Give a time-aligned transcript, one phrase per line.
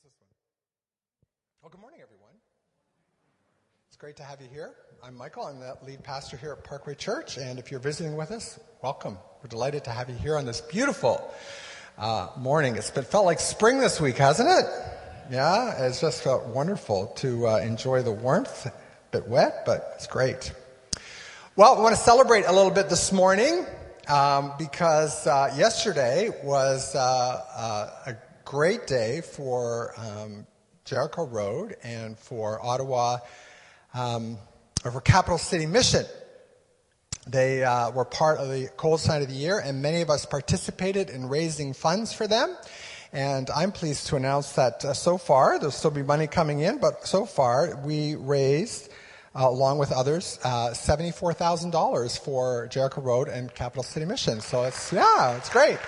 [0.00, 0.28] is this one?
[1.60, 2.32] Well, good morning, everyone.
[3.88, 4.72] It's great to have you here.
[5.04, 5.44] I'm Michael.
[5.44, 7.36] I'm the lead pastor here at Parkway Church.
[7.36, 9.18] And if you're visiting with us, welcome.
[9.42, 11.34] We're delighted to have you here on this beautiful
[11.98, 12.76] uh, morning.
[12.76, 14.64] It's been felt like spring this week, hasn't it?
[15.30, 18.66] Yeah, it's just felt wonderful to uh, enjoy the warmth.
[18.66, 18.72] A
[19.10, 20.50] bit wet, but it's great.
[21.56, 23.66] Well, we want to celebrate a little bit this morning
[24.08, 30.44] um, because uh, yesterday was uh, uh, a great day for um,
[30.84, 33.18] Jericho Road and for Ottawa,
[33.94, 34.38] um,
[34.84, 36.04] or for Capital City Mission.
[37.28, 40.26] They uh, were part of the Coldest Night of the year, and many of us
[40.26, 42.56] participated in raising funds for them.
[43.12, 46.78] And I'm pleased to announce that uh, so far, there'll still be money coming in,
[46.78, 48.90] but so far we raised,
[49.32, 54.40] uh, along with others, uh, $74,000 for Jericho Road and Capital City Mission.
[54.40, 55.78] So it's, yeah, it's great.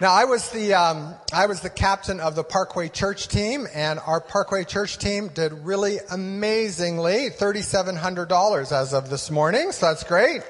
[0.00, 3.98] Now, I was the um, I was the captain of the Parkway Church team, and
[3.98, 9.72] our Parkway Church team did really amazingly, thirty seven hundred dollars as of this morning.
[9.72, 10.42] So that's great.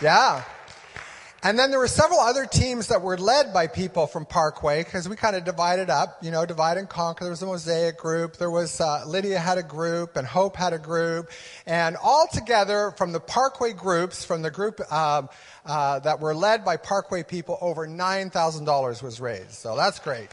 [0.00, 0.44] Yeah.
[1.44, 5.08] And then there were several other teams that were led by people from Parkway because
[5.08, 7.24] we kind of divided up, you know, divide and conquer.
[7.24, 8.36] There was a Mosaic group.
[8.36, 11.30] There was, uh, Lydia had a group and Hope had a group.
[11.66, 15.28] And all together from the Parkway groups, from the group, um,
[15.66, 19.50] uh, that were led by Parkway people, over $9,000 was raised.
[19.50, 20.28] So that's great.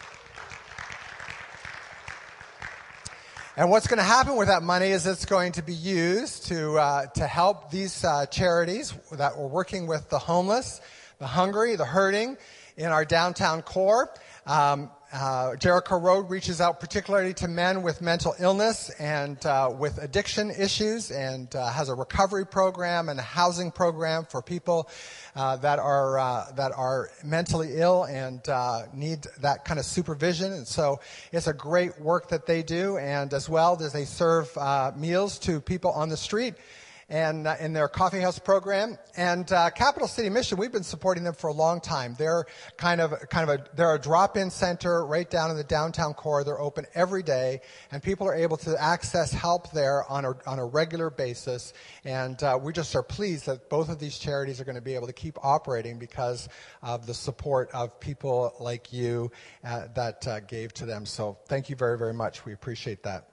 [3.57, 6.77] And what's going to happen with that money is it's going to be used to,
[6.77, 10.79] uh, to help these uh, charities that we're working with the homeless,
[11.20, 12.38] the hungry, the hurting
[12.78, 14.09] in our downtown core.
[14.48, 19.97] Um, uh, Jericho Road reaches out particularly to men with mental illness and uh, with
[19.97, 24.88] addiction issues and uh, has a recovery program and a housing program for people
[25.36, 30.53] uh, that are uh, that are mentally ill and uh, need that kind of supervision.
[30.53, 31.00] And so
[31.31, 32.97] it's a great work that they do.
[32.97, 34.56] And as well as they serve
[34.96, 36.53] meals to people on the street
[37.09, 38.97] and uh, in their coffee house program.
[39.18, 42.16] And uh, Capital City Mission, we've been supporting them for a long time.
[42.18, 42.46] They're
[42.78, 46.44] kind of kind of a they're a drop-in center right down in the downtown core.
[46.44, 47.62] They're open every day,
[47.92, 51.74] and people are able to access help there on a on a regular basis.
[52.06, 54.96] And uh, we just are pleased that both of these charities are going to be
[54.96, 56.47] able to keep operating because
[56.84, 59.31] of the support of people like you
[59.64, 61.06] uh, that uh, gave to them.
[61.06, 62.46] So thank you very very much.
[62.46, 63.28] We appreciate that.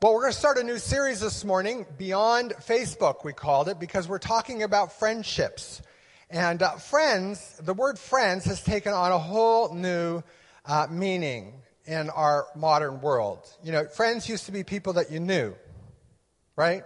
[0.00, 3.80] Well, we're going to start a new series this morning, Beyond Facebook, we called it,
[3.80, 5.82] because we're talking about friendships.
[6.30, 10.22] And uh, friends, the word friends has taken on a whole new
[10.66, 11.52] uh, meaning
[11.84, 13.40] in our modern world.
[13.64, 15.56] You know, friends used to be people that you knew,
[16.54, 16.84] right?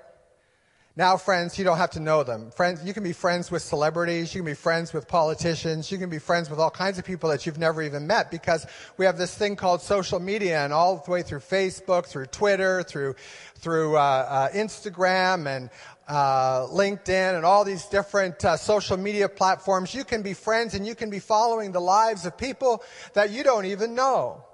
[0.95, 2.51] Now, friends, you don't have to know them.
[2.51, 6.11] Friends, you can be friends with celebrities, you can be friends with politicians, you can
[6.11, 8.67] be friends with all kinds of people that you've never even met because
[8.99, 12.83] we have this thing called social media and all the way through Facebook, through Twitter,
[12.83, 13.15] through,
[13.55, 15.71] through uh, uh, Instagram and
[16.09, 19.95] uh, LinkedIn and all these different uh, social media platforms.
[19.95, 22.83] You can be friends and you can be following the lives of people
[23.15, 24.45] that you don't even know.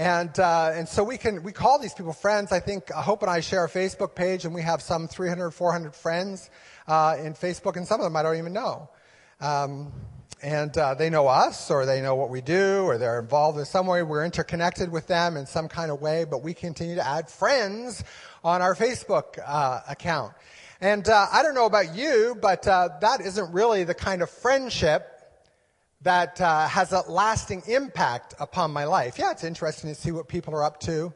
[0.00, 2.52] And, uh, and so we can, we call these people friends.
[2.52, 5.50] I think uh, Hope and I share a Facebook page and we have some 300,
[5.50, 6.48] 400 friends,
[6.88, 8.88] uh, in Facebook and some of them I don't even know.
[9.42, 9.92] Um,
[10.42, 13.66] and uh, they know us or they know what we do or they're involved in
[13.66, 14.02] some way.
[14.02, 18.02] We're interconnected with them in some kind of way, but we continue to add friends
[18.42, 20.32] on our Facebook uh, account.
[20.80, 24.30] And uh, I don't know about you, but uh, that isn't really the kind of
[24.30, 25.19] friendship
[26.02, 29.18] that uh, has a lasting impact upon my life.
[29.18, 31.12] Yeah, it's interesting to see what people are up to,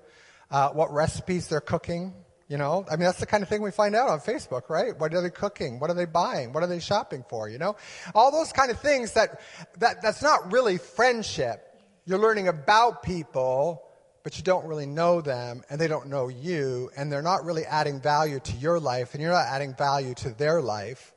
[0.51, 2.13] uh, what recipes they're cooking.
[2.49, 4.99] You know, I mean, that's the kind of thing we find out on Facebook, right?
[4.99, 5.81] What are they cooking?
[5.81, 6.53] What are they buying?
[6.53, 7.49] What are they shopping for?
[7.49, 7.77] You know,
[8.15, 9.41] all those kind of things that,
[9.79, 11.67] that that's not really friendship.
[12.05, 13.83] You're learning about people,
[14.23, 17.65] but you don't really know them and they don't know you and they're not really
[17.65, 21.15] adding value to your life and you're not adding value to their life.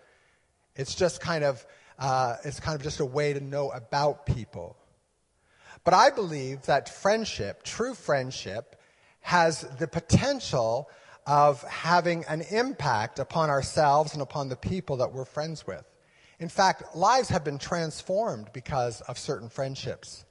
[0.77, 1.65] It's just kind of
[1.99, 4.77] uh, it's kind of just a way to know about people.
[5.83, 8.75] But I believe that friendship, true friendship,
[9.21, 10.89] has the potential
[11.25, 15.83] of having an impact upon ourselves and upon the people that we're friends with.
[16.39, 20.23] In fact, lives have been transformed because of certain friendships.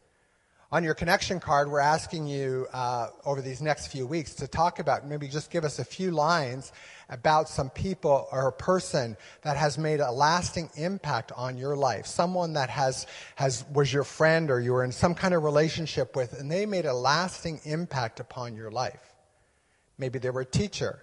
[0.72, 4.80] On your connection card, we're asking you uh, over these next few weeks to talk
[4.80, 6.72] about, maybe just give us a few lines
[7.08, 12.04] about some people or a person that has made a lasting impact on your life.
[12.04, 16.16] Someone that has, has, was your friend or you were in some kind of relationship
[16.16, 19.14] with, and they made a lasting impact upon your life.
[19.98, 21.00] Maybe they were a teacher.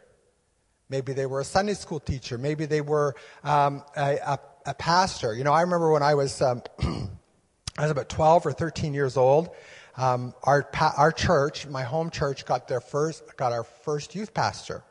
[0.90, 2.38] Maybe they were a Sunday school teacher.
[2.38, 5.34] Maybe they were um, a, a, a, pastor.
[5.34, 6.42] You know, I remember when I was.
[6.42, 6.64] Um,
[7.78, 9.50] I was about 12 or 13 years old.
[9.98, 14.84] Um, our, our church, my home church, got their first, got our first youth pastor.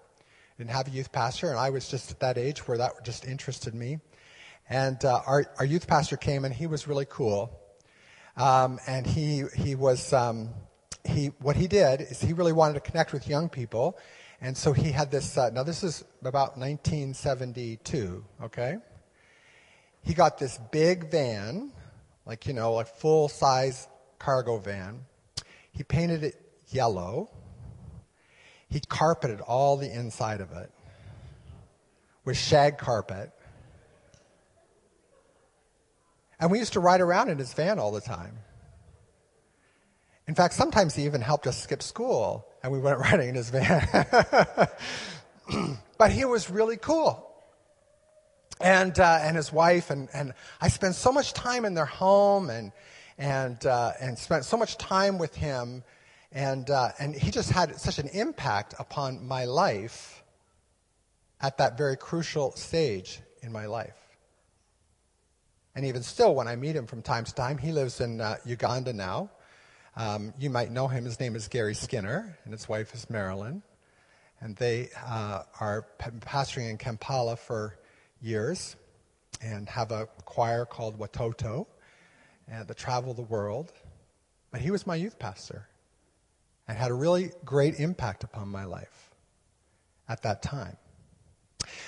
[0.58, 3.25] Didn't have a youth pastor, and I was just at that age where that just
[3.25, 3.99] interested me.
[4.69, 7.58] And uh, our, our youth pastor came, and he was really cool.
[8.37, 10.50] Um, and he he was um,
[11.05, 13.99] he what he did is he really wanted to connect with young people,
[14.40, 15.37] and so he had this.
[15.37, 18.25] Uh, now this is about 1972.
[18.44, 18.76] Okay,
[20.02, 21.73] he got this big van,
[22.27, 23.89] like you know, a full size
[24.19, 25.05] cargo van.
[25.73, 27.31] He painted it yellow.
[28.69, 30.71] He carpeted all the inside of it
[32.25, 33.31] with shag carpet.
[36.39, 38.39] And we used to ride around in his van all the time.
[40.27, 43.51] In fact, sometimes he even helped us skip school, and we went riding in his
[43.51, 43.87] van.
[45.99, 47.31] but he was really cool.
[48.62, 52.49] And, uh, and his wife, and, and I spent so much time in their home
[52.49, 52.70] and,
[53.19, 55.82] and, uh, and spent so much time with him.
[56.31, 60.23] And, uh, and he just had such an impact upon my life
[61.41, 63.97] at that very crucial stage in my life.
[65.75, 68.37] And even still, when I meet him from time to time, he lives in uh,
[68.44, 69.31] Uganda now.
[69.97, 71.05] Um, you might know him.
[71.05, 73.62] His name is Gary Skinner, and his wife is Marilyn.
[74.41, 77.79] And they uh, are pastoring in Kampala for
[78.23, 78.77] years
[79.43, 81.65] and have a choir called Watoto uh,
[82.49, 83.73] and to travel the world.
[84.51, 85.69] But he was my youth pastor
[86.69, 89.11] and had a really great impact upon my life
[90.09, 90.77] at that time.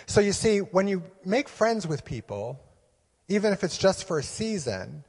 [0.07, 2.61] So you see, when you make friends with people,
[3.29, 5.05] even if it's just for a season,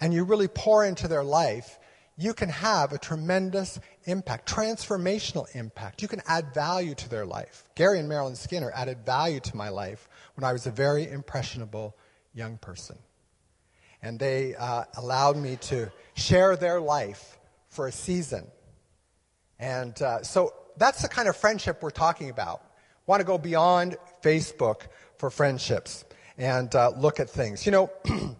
[0.00, 1.78] and you really pour into their life,
[2.16, 6.02] you can have a tremendous impact, transformational impact.
[6.02, 7.68] You can add value to their life.
[7.74, 11.96] Gary and Marilyn Skinner added value to my life when I was a very impressionable
[12.34, 12.98] young person.
[14.02, 17.38] And they uh, allowed me to share their life
[17.68, 18.46] for a season.
[19.58, 22.62] And uh, so that's the kind of friendship we're talking about.
[23.06, 24.82] Want to go beyond Facebook
[25.16, 26.04] for friendships
[26.36, 27.64] and uh, look at things.
[27.64, 27.90] You know,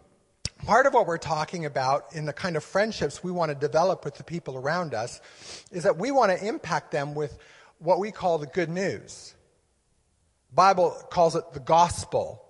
[0.67, 4.05] part of what we're talking about in the kind of friendships we want to develop
[4.05, 5.20] with the people around us
[5.70, 7.38] is that we want to impact them with
[7.79, 9.34] what we call the good news.
[10.55, 12.45] Bible calls it the gospel.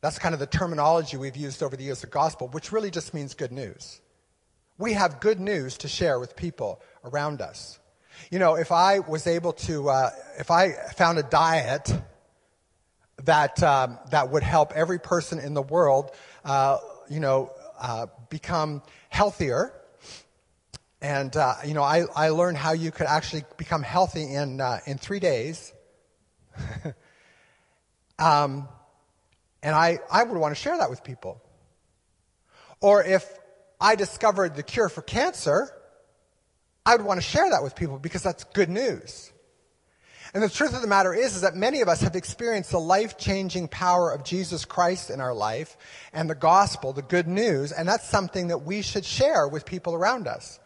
[0.00, 3.12] That's kind of the terminology we've used over the years, the gospel, which really just
[3.12, 4.00] means good news.
[4.78, 7.78] We have good news to share with people around us.
[8.30, 11.92] You know, if I was able to, uh, if I found a diet
[13.24, 16.12] that, um, that would help every person in the world,
[16.44, 16.78] uh,
[17.10, 19.72] you know, uh, become healthier.
[21.00, 24.80] And, uh, you know, I, I learned how you could actually become healthy in, uh,
[24.86, 25.72] in three days.
[28.18, 28.68] um,
[29.62, 31.42] and I, I would want to share that with people.
[32.80, 33.24] Or if
[33.80, 35.72] I discovered the cure for cancer,
[36.86, 39.32] I would want to share that with people because that's good news.
[40.34, 42.78] And the truth of the matter is, is that many of us have experienced the
[42.78, 45.76] life-changing power of Jesus Christ in our life
[46.12, 49.94] and the gospel, the good news, and that's something that we should share with people
[49.94, 50.60] around us.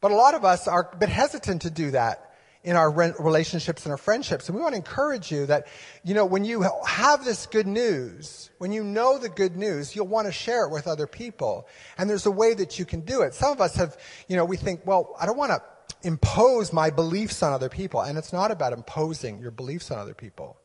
[0.00, 2.35] But a lot of us are a bit hesitant to do that
[2.66, 4.48] in our relationships and our friendships.
[4.48, 5.68] And we want to encourage you that,
[6.02, 10.08] you know, when you have this good news, when you know the good news, you'll
[10.08, 11.68] want to share it with other people.
[11.96, 13.34] And there's a way that you can do it.
[13.34, 13.96] Some of us have,
[14.26, 15.62] you know, we think, well, I don't want to
[16.02, 18.00] impose my beliefs on other people.
[18.00, 20.56] And it's not about imposing your beliefs on other people.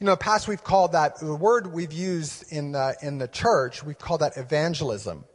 [0.00, 3.28] You know, the past we've called that, the word we've used in the, in the
[3.28, 5.26] church, we've called that evangelism.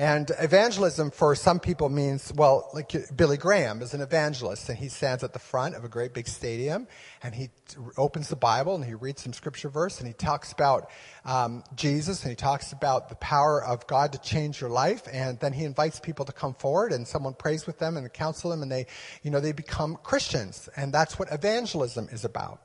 [0.00, 4.88] And evangelism for some people means, well, like Billy Graham is an evangelist, and he
[4.88, 6.88] stands at the front of a great big stadium,
[7.22, 7.50] and he
[7.98, 10.88] opens the Bible, and he reads some scripture verse, and he talks about
[11.26, 15.38] um, Jesus, and he talks about the power of God to change your life, and
[15.38, 18.62] then he invites people to come forward, and someone prays with them and counsel them,
[18.62, 18.86] and they,
[19.22, 22.62] you know, they become Christians, and that's what evangelism is about.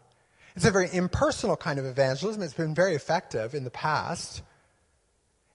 [0.56, 2.42] It's a very impersonal kind of evangelism.
[2.42, 4.42] It's been very effective in the past.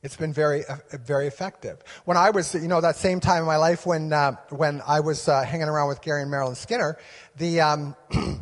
[0.03, 1.83] It's been very, uh, very effective.
[2.07, 5.01] When I was, you know, that same time in my life when, uh, when I
[5.01, 6.97] was uh, hanging around with Gary and Marilyn Skinner,
[7.37, 8.41] the, um, the,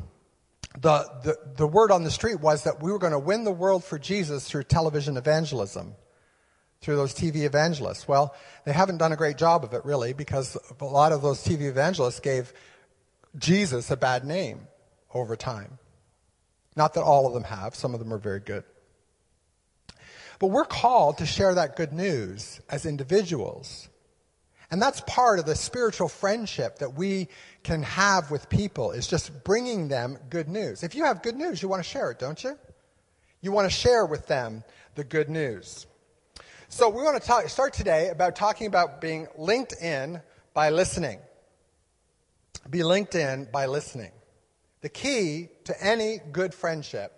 [1.24, 3.82] the, the word on the street was that we were going to win the world
[3.82, 5.94] for Jesus through television evangelism,
[6.80, 8.06] through those TV evangelists.
[8.06, 11.44] Well, they haven't done a great job of it, really, because a lot of those
[11.44, 12.52] TV evangelists gave
[13.36, 14.68] Jesus a bad name
[15.12, 15.78] over time.
[16.76, 18.62] Not that all of them have, some of them are very good.
[20.38, 23.88] But we're called to share that good news as individuals.
[24.70, 27.28] And that's part of the spiritual friendship that we
[27.62, 30.82] can have with people is just bringing them good news.
[30.82, 32.56] If you have good news, you want to share it, don't you?
[33.40, 34.62] You want to share with them
[34.94, 35.86] the good news.
[36.68, 40.20] So we want to talk, start today about talking about being linked in
[40.52, 41.18] by listening.
[42.68, 44.12] Be linked in by listening.
[44.82, 47.17] The key to any good friendship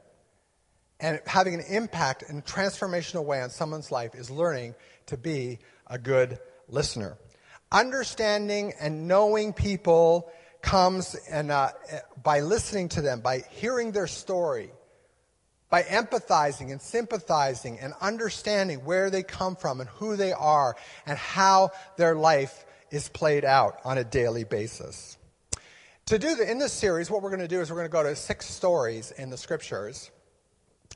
[1.01, 4.75] and having an impact in a transformational way on someone's life is learning
[5.07, 6.39] to be a good
[6.69, 7.17] listener.
[7.73, 10.31] Understanding and knowing people
[10.63, 11.71] comes uh,
[12.23, 14.71] by listening to them, by hearing their story,
[15.71, 20.77] by empathizing and sympathizing and understanding where they come from and who they are
[21.07, 25.17] and how their life is played out on a daily basis.
[26.07, 27.93] To do the, in this series, what we're going to do is we're going to
[27.93, 30.11] go to six stories in the scriptures,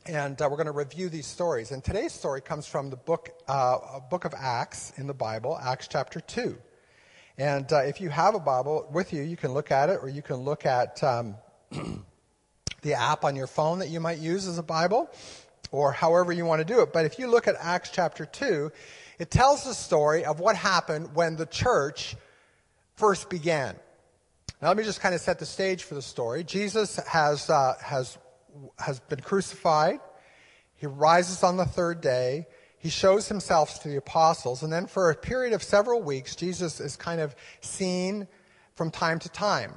[0.06, 1.70] and uh, we're going to review these stories.
[1.70, 5.88] And today's story comes from the book, uh, book of Acts in the Bible, Acts
[5.88, 6.56] chapter 2.
[7.38, 10.08] And uh, if you have a Bible with you, you can look at it, or
[10.08, 11.36] you can look at um,
[12.82, 15.10] the app on your phone that you might use as a Bible,
[15.70, 16.92] or however you want to do it.
[16.92, 18.70] But if you look at Acts chapter 2,
[19.18, 22.14] it tells the story of what happened when the church
[22.94, 23.74] first began.
[24.60, 26.44] Now, let me just kind of set the stage for the story.
[26.44, 28.18] Jesus has, uh, has,
[28.78, 30.00] has been crucified.
[30.76, 32.46] He rises on the third day.
[32.78, 34.62] He shows himself to the apostles.
[34.62, 38.28] And then for a period of several weeks, Jesus is kind of seen
[38.74, 39.72] from time to time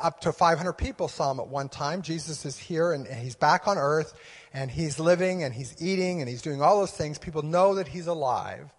[0.00, 2.02] up to 500 people saw him at one time.
[2.02, 4.14] Jesus is here and, he's back on earth
[4.52, 7.18] and he's living and he's eating and he's doing all those things.
[7.18, 8.72] People know that he's alive.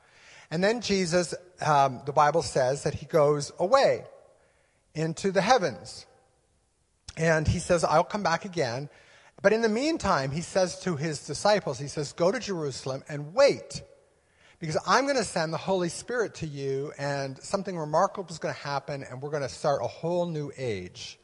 [0.51, 1.33] And then Jesus,
[1.65, 4.05] um, the Bible says that he goes away
[4.93, 6.05] into the heavens.
[7.17, 8.89] And he says, I'll come back again.
[9.45, 13.35] But in the meantime, he says to his disciples, he says, go to Jerusalem and
[13.35, 13.83] wait
[14.57, 18.55] because I'm going to send the Holy Spirit to you, and something remarkable is going
[18.55, 21.19] to happen, and we're going to start a whole new age.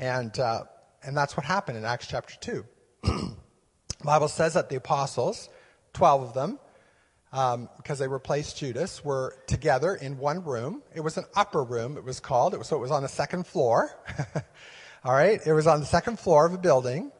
[0.00, 0.64] And, uh,
[1.04, 2.64] and that's what happened in Acts chapter 2.
[3.04, 3.36] the
[4.04, 5.48] Bible says that the apostles,
[5.92, 6.58] 12 of them,
[7.32, 10.82] um, because they replaced Judas, were together in one room.
[10.92, 12.52] It was an upper room, it was called.
[12.52, 13.96] It was, so it was on the second floor.
[15.04, 15.40] All right?
[15.44, 17.10] It was on the second floor of a building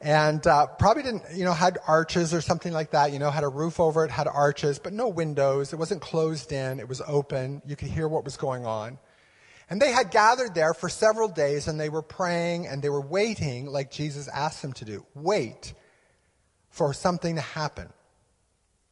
[0.00, 3.12] and uh, probably didn't, you know, had arches or something like that.
[3.12, 5.72] You know, had a roof over it, had arches, but no windows.
[5.72, 6.78] It wasn't closed in.
[6.80, 7.62] It was open.
[7.66, 8.98] You could hear what was going on.
[9.70, 13.02] And they had gathered there for several days, and they were praying and they were
[13.02, 15.04] waiting, like Jesus asked them to do.
[15.14, 15.74] Wait
[16.70, 17.88] for something to happen.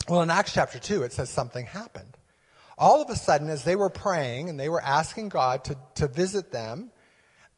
[0.09, 2.17] Well, in Acts chapter 2, it says something happened.
[2.79, 6.09] All of a sudden, as they were praying and they were asking God to, to
[6.09, 6.91] visit them,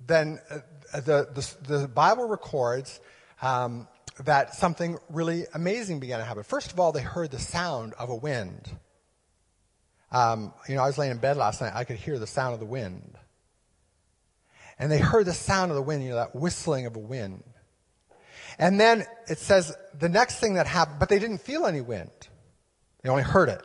[0.07, 1.29] then uh, the,
[1.67, 3.01] the, the Bible records
[3.43, 3.89] um,
[4.25, 6.43] that something really amazing began to happen.
[6.43, 8.69] First of all, they heard the sound of a wind.
[10.11, 12.55] Um, you know, I was laying in bed last night, I could hear the sound
[12.55, 13.17] of the wind.
[14.79, 17.43] And they heard the sound of the wind, you know, that whistling of a wind.
[18.59, 22.11] And then it says the next thing that happened, but they didn't feel any wind.
[23.03, 23.63] They only heard it.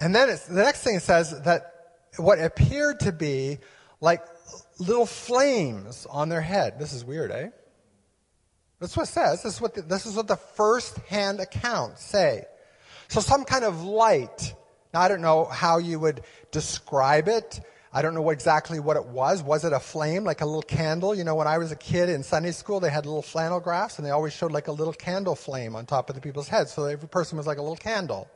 [0.00, 1.74] And then the next thing it says that
[2.16, 3.58] what appeared to be
[4.00, 4.22] like
[4.78, 6.78] little flames on their head.
[6.78, 7.50] This is weird, eh?
[8.80, 9.42] That's what it says.
[9.42, 12.44] This is what the, this is what the first hand accounts say.
[13.08, 14.54] So some kind of light.
[14.94, 17.60] Now I don't know how you would describe it.
[17.92, 19.42] I don't know what exactly what it was.
[19.42, 21.12] Was it a flame, like a little candle?
[21.12, 23.98] You know, when I was a kid in Sunday school, they had little flannel graphs,
[23.98, 26.72] and they always showed like a little candle flame on top of the people's heads.
[26.72, 28.30] So every person was like a little candle.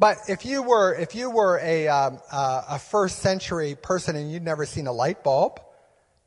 [0.00, 4.32] But if you were, if you were a, um, uh, a first century person and
[4.32, 5.60] you'd never seen a light bulb,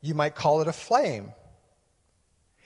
[0.00, 1.32] you might call it a flame.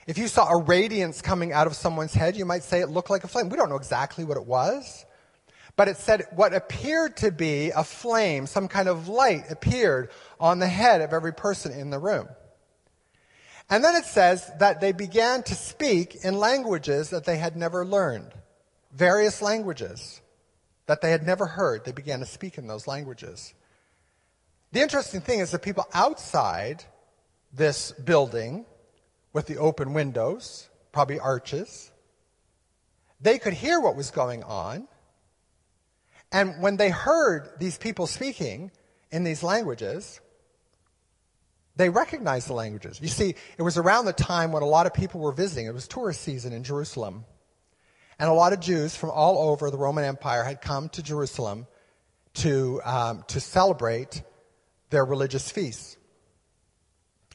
[0.05, 3.09] If you saw a radiance coming out of someone's head, you might say it looked
[3.09, 3.49] like a flame.
[3.49, 5.03] We don't know exactly what it was.
[5.75, 10.59] But it said what appeared to be a flame, some kind of light appeared on
[10.59, 12.27] the head of every person in the room.
[13.67, 17.83] And then it says that they began to speak in languages that they had never
[17.83, 18.31] learned.
[18.91, 20.21] Various languages
[20.89, 21.85] that they had never heard.
[21.85, 23.53] They began to speak in those languages.
[24.71, 26.83] The interesting thing is that people outside
[27.53, 28.65] this building
[29.31, 31.91] with the open windows, probably arches,
[33.21, 34.87] they could hear what was going on.
[36.31, 38.71] And when they heard these people speaking
[39.11, 40.19] in these languages,
[41.75, 42.99] they recognized the languages.
[42.99, 45.67] You see, it was around the time when a lot of people were visiting.
[45.67, 47.25] It was tourist season in Jerusalem.
[48.19, 51.67] And a lot of Jews from all over the Roman Empire had come to Jerusalem
[52.35, 54.21] to, um, to celebrate
[54.89, 55.95] their religious feasts.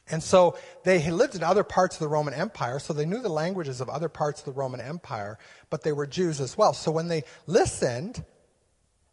[0.07, 3.21] And so they had lived in other parts of the Roman Empire, so they knew
[3.21, 5.39] the languages of other parts of the Roman Empire,
[5.71, 6.73] but they were Jews as well.
[6.73, 8.23] So when they listened,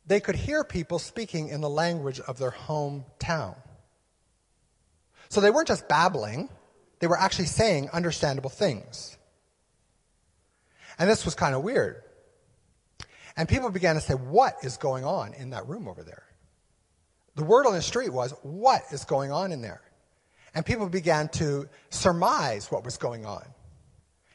[0.06, 3.56] they could hear people speaking in the language of their hometown.
[5.30, 6.50] So they weren't just babbling,
[6.98, 9.16] they were actually saying understandable things.
[11.02, 12.00] And this was kind of weird.
[13.36, 16.22] And people began to say, What is going on in that room over there?
[17.34, 19.82] The word on the street was, What is going on in there?
[20.54, 23.42] And people began to surmise what was going on.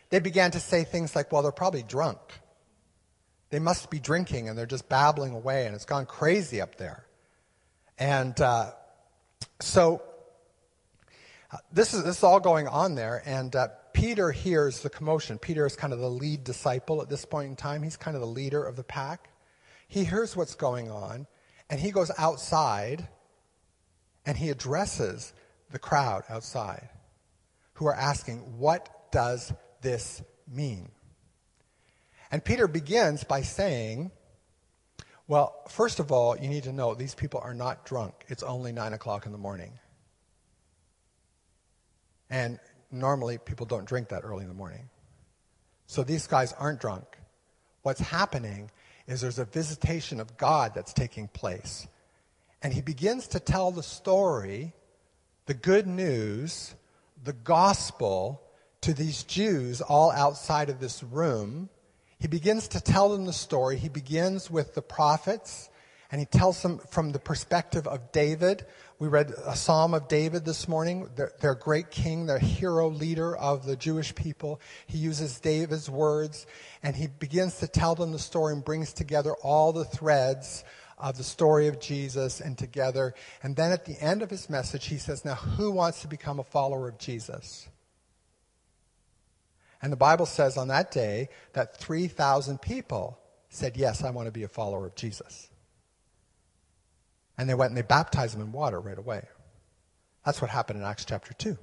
[0.09, 2.19] They began to say things like, Well, they're probably drunk.
[3.49, 7.05] They must be drinking and they're just babbling away and it's gone crazy up there.
[7.97, 8.71] And uh,
[9.61, 10.01] so
[11.49, 13.23] uh, this, is, this is all going on there.
[13.25, 15.39] And uh, Peter hears the commotion.
[15.39, 17.81] Peter is kind of the lead disciple at this point in time.
[17.81, 19.31] He's kind of the leader of the pack.
[19.87, 21.25] He hears what's going on,
[21.67, 23.07] and he goes outside
[24.23, 25.33] and he addresses
[25.71, 26.89] the crowd outside
[27.73, 29.51] who are asking, What does
[29.81, 30.91] this mean?
[32.29, 34.11] And Peter begins by saying,
[35.27, 38.25] Well, first of all, you need to know these people are not drunk.
[38.27, 39.79] It's only nine o'clock in the morning.
[42.29, 42.59] And
[42.99, 44.89] normally people don't drink that early in the morning.
[45.85, 47.05] So these guys aren't drunk.
[47.81, 48.69] What's happening
[49.07, 51.87] is there's a visitation of God that's taking place.
[52.61, 54.73] And he begins to tell the story,
[55.45, 56.75] the good news,
[57.23, 58.41] the gospel
[58.81, 61.69] to these Jews all outside of this room.
[62.19, 63.77] He begins to tell them the story.
[63.77, 65.69] He begins with the prophets
[66.11, 68.65] and he tells them from the perspective of David.
[68.99, 73.35] We read a psalm of David this morning, their, their, great king, their hero leader
[73.35, 74.61] of the Jewish people.
[74.87, 76.47] He uses David's words
[76.81, 80.63] and he begins to tell them the story and brings together all the threads
[80.97, 83.13] of the story of Jesus and together.
[83.43, 86.39] And then at the end of his message, he says, Now, who wants to become
[86.39, 87.67] a follower of Jesus?
[89.81, 94.31] And the Bible says on that day that 3,000 people said, Yes, I want to
[94.31, 95.49] be a follower of Jesus.
[97.37, 99.23] And they went and they baptized them in water right away.
[100.25, 101.57] That's what happened in Acts chapter 2,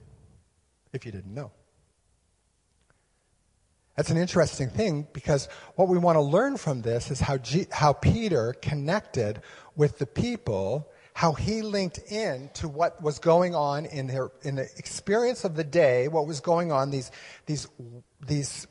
[0.93, 1.51] if you didn't know.
[3.97, 7.69] That's an interesting thing because what we want to learn from this is how, G-
[7.71, 9.41] how Peter connected
[9.77, 14.57] with the people, how he linked in to what was going on in, their, in
[14.57, 17.13] the experience of the day, what was going on, these,
[17.47, 17.69] these,
[18.27, 18.67] these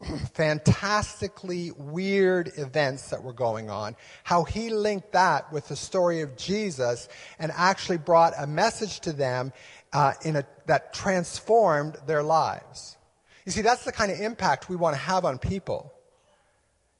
[0.34, 6.36] fantastically weird events that were going on, how he linked that with the story of
[6.36, 7.08] Jesus
[7.38, 9.52] and actually brought a message to them
[9.92, 12.96] uh, in a, that transformed their lives.
[13.44, 15.92] You see, that's the kind of impact we want to have on people.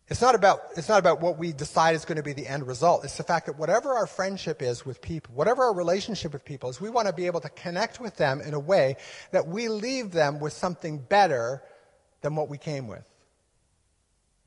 [0.09, 2.67] It's not about, it's not about what we decide is going to be the end
[2.67, 3.05] result.
[3.05, 6.71] It's the fact that whatever our friendship is with people, whatever our relationship with people
[6.71, 8.97] is, we want to be able to connect with them in a way
[9.33, 11.63] that we leave them with something better
[12.21, 13.05] than what we came with.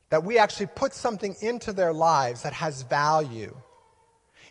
[0.10, 3.55] That we actually put something into their lives that has value.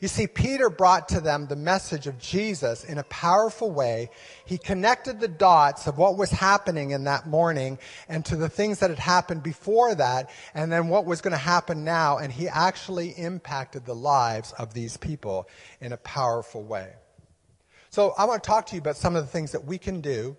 [0.01, 4.09] You see, Peter brought to them the message of Jesus in a powerful way.
[4.47, 7.79] He connected the dots of what was happening in that morning
[8.09, 11.37] and to the things that had happened before that, and then what was going to
[11.37, 15.47] happen now, and he actually impacted the lives of these people
[15.83, 16.95] in a powerful way.
[17.91, 20.01] So I want to talk to you about some of the things that we can
[20.01, 20.35] do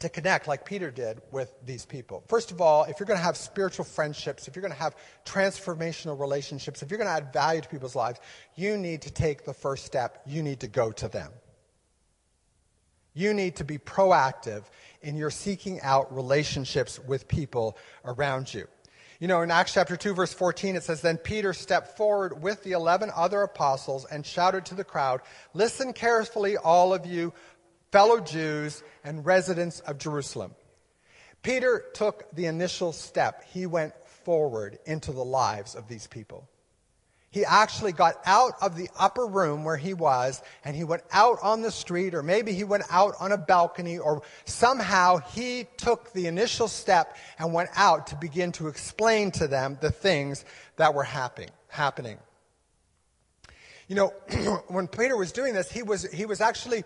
[0.00, 2.22] to connect like Peter did with these people.
[2.28, 4.96] First of all, if you're going to have spiritual friendships, if you're going to have
[5.24, 8.20] transformational relationships, if you're going to add value to people's lives,
[8.54, 10.22] you need to take the first step.
[10.26, 11.30] You need to go to them.
[13.14, 14.62] You need to be proactive
[15.02, 18.68] in your seeking out relationships with people around you.
[19.20, 22.62] You know, in Acts chapter 2, verse 14, it says, Then Peter stepped forward with
[22.62, 25.22] the 11 other apostles and shouted to the crowd,
[25.54, 27.32] Listen carefully, all of you
[27.90, 30.54] fellow Jews, and residents of Jerusalem.
[31.42, 33.44] Peter took the initial step.
[33.44, 36.48] He went forward into the lives of these people.
[37.30, 41.38] He actually got out of the upper room where he was and he went out
[41.42, 46.12] on the street, or maybe he went out on a balcony, or somehow he took
[46.12, 50.44] the initial step and went out to begin to explain to them the things
[50.76, 51.50] that were happening.
[51.68, 52.18] happening.
[53.88, 54.08] You know,
[54.68, 56.84] when Peter was doing this, he was, he was actually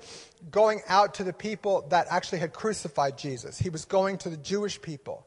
[0.51, 3.59] going out to the people that actually had crucified Jesus.
[3.59, 5.27] He was going to the Jewish people.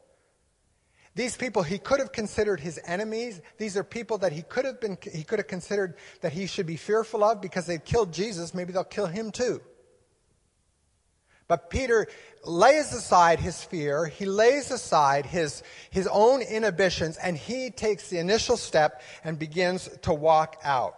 [1.15, 3.41] These people he could have considered his enemies.
[3.57, 6.65] These are people that he could have been, he could have considered that he should
[6.65, 8.53] be fearful of because they'd killed Jesus.
[8.53, 9.61] Maybe they'll kill him too.
[11.47, 12.07] But Peter
[12.43, 15.61] lays aside his fear, he lays aside his,
[15.91, 20.97] his own inhibitions, and he takes the initial step and begins to walk out.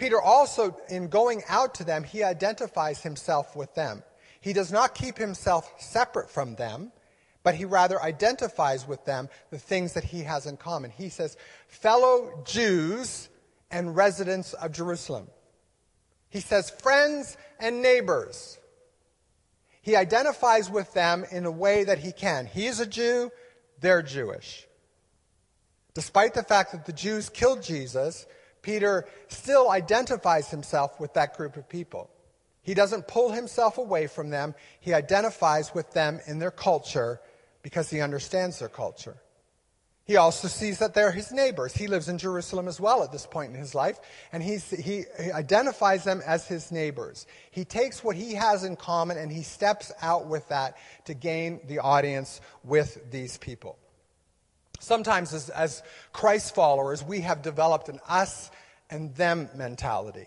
[0.00, 4.02] Peter also, in going out to them, he identifies himself with them.
[4.40, 6.90] He does not keep himself separate from them,
[7.42, 10.90] but he rather identifies with them the things that he has in common.
[10.90, 11.36] He says,
[11.68, 13.28] fellow Jews
[13.70, 15.28] and residents of Jerusalem.
[16.30, 18.58] He says, friends and neighbors.
[19.82, 22.46] He identifies with them in a way that he can.
[22.46, 23.30] He is a Jew,
[23.80, 24.66] they're Jewish.
[25.92, 28.24] Despite the fact that the Jews killed Jesus,
[28.62, 32.10] Peter still identifies himself with that group of people.
[32.62, 34.54] He doesn't pull himself away from them.
[34.80, 37.20] He identifies with them in their culture
[37.62, 39.16] because he understands their culture.
[40.04, 41.72] He also sees that they're his neighbors.
[41.72, 44.00] He lives in Jerusalem as well at this point in his life,
[44.32, 47.26] and he, he identifies them as his neighbors.
[47.52, 51.60] He takes what he has in common and he steps out with that to gain
[51.68, 53.78] the audience with these people.
[54.80, 58.50] Sometimes, as, as Christ followers, we have developed an us
[58.90, 60.26] and them mentality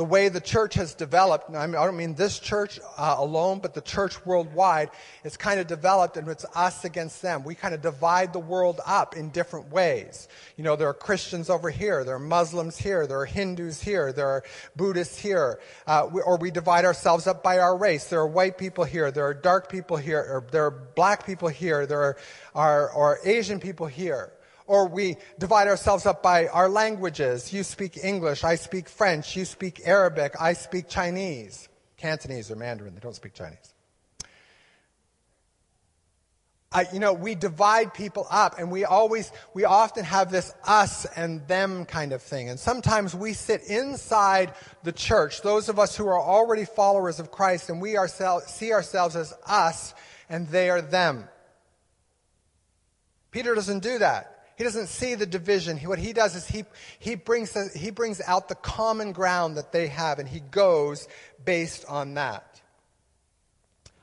[0.00, 3.82] the way the church has developed, I, don't mean this church uh, alone, but the
[3.82, 4.88] church worldwide,
[5.24, 7.44] it's kind of developed and it's us against them.
[7.44, 10.26] We kind of divide the world up in different ways.
[10.56, 14.10] You know, there are Christians over here, there are Muslims here, there are Hindus here,
[14.10, 14.42] there are
[14.74, 18.06] Buddhists here, uh, we, or we divide ourselves up by our race.
[18.06, 21.48] There are white people here, there are dark people here, or there are black people
[21.48, 22.16] here, there are,
[22.54, 24.32] are, are Asian people here.
[24.70, 27.52] Or we divide ourselves up by our languages.
[27.52, 31.68] You speak English, I speak French, you speak Arabic, I speak Chinese.
[31.96, 33.74] Cantonese or Mandarin, they don't speak Chinese.
[36.70, 41.04] I, you know, we divide people up and we always, we often have this us
[41.16, 42.48] and them kind of thing.
[42.48, 44.54] And sometimes we sit inside
[44.84, 48.72] the church, those of us who are already followers of Christ, and we ourselves, see
[48.72, 49.94] ourselves as us
[50.28, 51.28] and they are them.
[53.32, 54.29] Peter doesn't do that.
[54.60, 55.78] He doesn't see the division.
[55.78, 56.66] What he does is he,
[56.98, 61.08] he, brings, he brings out the common ground that they have, and he goes
[61.42, 62.60] based on that.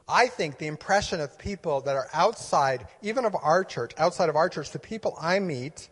[0.09, 4.35] I think the impression of people that are outside, even of our church, outside of
[4.35, 5.89] our church, the people I meet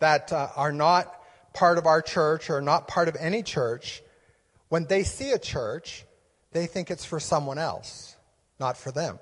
[0.00, 1.22] that uh, are not
[1.54, 4.02] part of our church or not part of any church,
[4.70, 6.04] when they see a church,
[6.50, 8.16] they think it's for someone else,
[8.58, 9.20] not for them.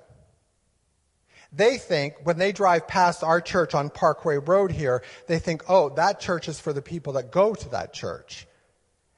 [1.51, 5.89] They think, when they drive past our church on Parkway Road here, they think, oh,
[5.95, 8.45] that church is for the people that go to that church.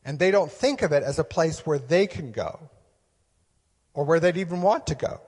[0.06, 2.70] And they don't think of it as a place where they can go
[3.94, 5.20] or where they'd even want to go.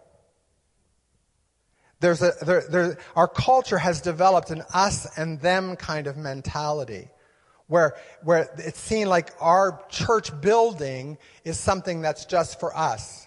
[2.00, 7.10] There's a, there, there, our culture has developed an us and them kind of mentality
[7.68, 13.23] where, where it's seen like our church building is something that's just for us.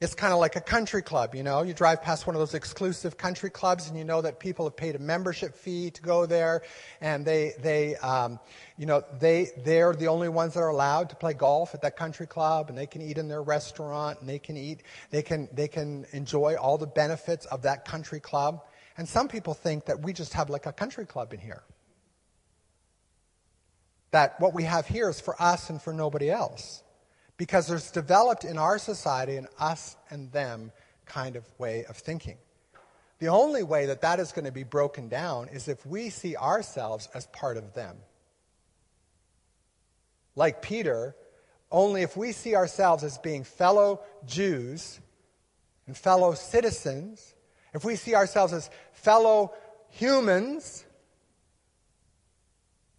[0.00, 1.62] It's kind of like a country club, you know.
[1.62, 4.76] You drive past one of those exclusive country clubs, and you know that people have
[4.76, 6.62] paid a membership fee to go there,
[7.00, 8.40] and they, they, um,
[8.76, 11.96] you know, they, they're the only ones that are allowed to play golf at that
[11.96, 15.48] country club, and they can eat in their restaurant, and they can eat, they can,
[15.52, 18.62] they can enjoy all the benefits of that country club.
[18.96, 21.62] And some people think that we just have like a country club in here.
[24.10, 26.83] That what we have here is for us and for nobody else
[27.36, 30.72] because there's developed in our society an us and them
[31.06, 32.36] kind of way of thinking.
[33.18, 36.36] The only way that that is going to be broken down is if we see
[36.36, 37.96] ourselves as part of them.
[40.36, 41.14] Like Peter,
[41.70, 45.00] only if we see ourselves as being fellow Jews
[45.86, 47.34] and fellow citizens,
[47.72, 49.52] if we see ourselves as fellow
[49.90, 50.84] humans,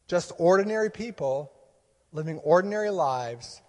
[0.07, 1.51] just ordinary people
[2.11, 3.61] living ordinary lives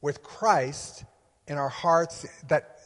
[0.00, 1.04] with Christ
[1.46, 2.78] in our hearts, that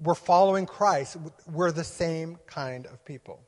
[0.00, 1.16] we're following Christ,
[1.50, 3.40] we're the same kind of people.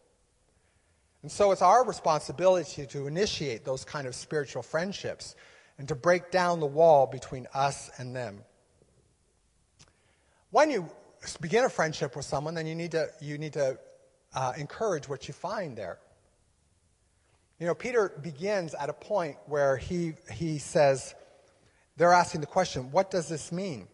[1.23, 5.35] And so it's our responsibility to initiate those kind of spiritual friendships
[5.79, 8.41] and to break down the wall between us and them.
[10.51, 10.89] When you
[11.41, 13.79] begin a friendship with someone, then you need to, you need to
[14.35, 15.99] uh, encourage what you find there.
[17.59, 21.15] You know, Peter begins at a point where he, he says,
[21.97, 23.89] they're asking the question what does this mean?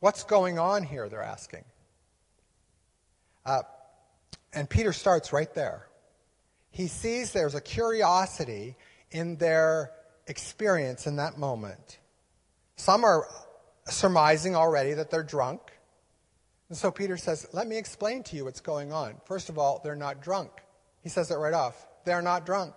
[0.00, 1.08] What's going on here?
[1.08, 1.64] They're asking.
[3.44, 3.62] Uh,
[4.52, 5.86] and Peter starts right there.
[6.70, 8.76] He sees there's a curiosity
[9.10, 9.92] in their
[10.26, 11.98] experience in that moment.
[12.76, 13.26] Some are
[13.86, 15.60] surmising already that they're drunk.
[16.68, 19.16] And so Peter says, Let me explain to you what's going on.
[19.26, 20.50] First of all, they're not drunk.
[21.02, 21.86] He says it right off.
[22.04, 22.74] They're not drunk.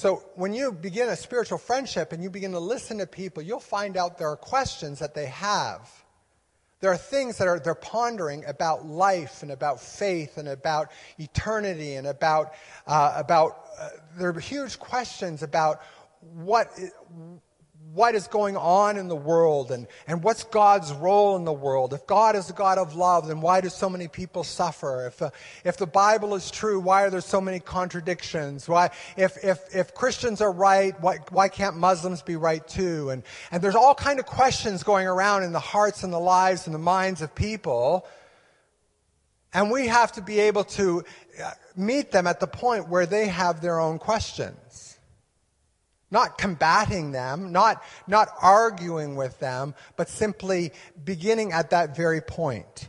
[0.00, 3.60] So when you begin a spiritual friendship and you begin to listen to people, you'll
[3.60, 5.90] find out there are questions that they have.
[6.80, 11.96] There are things that are, they're pondering about life and about faith and about eternity
[11.96, 12.54] and about,
[12.86, 15.82] uh, about uh, there are huge questions about
[16.32, 16.68] what,
[17.94, 21.92] what is going on in the world and, and what's God's role in the world.
[21.92, 25.06] If God is a God of love, then why do so many people suffer?
[25.08, 25.30] If, uh,
[25.64, 28.68] if the Bible is true, why are there so many contradictions?
[28.68, 33.10] Why, if, if, if Christians are right, why, why can't Muslims be right too?
[33.10, 36.66] And, and there's all kind of questions going around in the hearts and the lives
[36.66, 38.06] and the minds of people.
[39.52, 41.04] And we have to be able to
[41.42, 44.89] uh, meet them at the point where they have their own questions
[46.10, 50.72] not combating them, not, not arguing with them, but simply
[51.04, 52.88] beginning at that very point.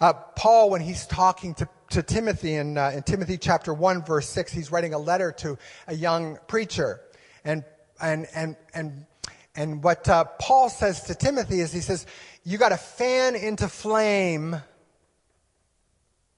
[0.00, 4.28] Uh, Paul, when he's talking to, to Timothy in, uh, in Timothy chapter 1, verse
[4.30, 7.00] 6, he's writing a letter to a young preacher.
[7.44, 7.64] And,
[8.00, 9.06] and, and, and,
[9.54, 12.06] and what uh, Paul says to Timothy is he says,
[12.44, 14.56] You got to fan into flame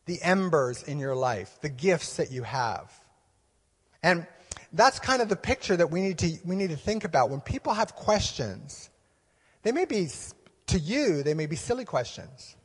[0.06, 2.92] the embers in your life, the gifts that you have.
[4.02, 4.26] And
[4.72, 7.30] that's kind of the picture that we need to, we need to think about.
[7.30, 8.90] When people have questions,
[9.62, 10.08] they may be,
[10.68, 12.56] to you, they may be silly questions.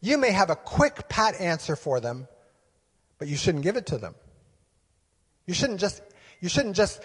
[0.00, 2.28] You may have a quick, pat answer for them,
[3.18, 4.14] but you shouldn't give it to them.
[5.46, 6.02] You shouldn't just,
[6.40, 7.02] you shouldn't just,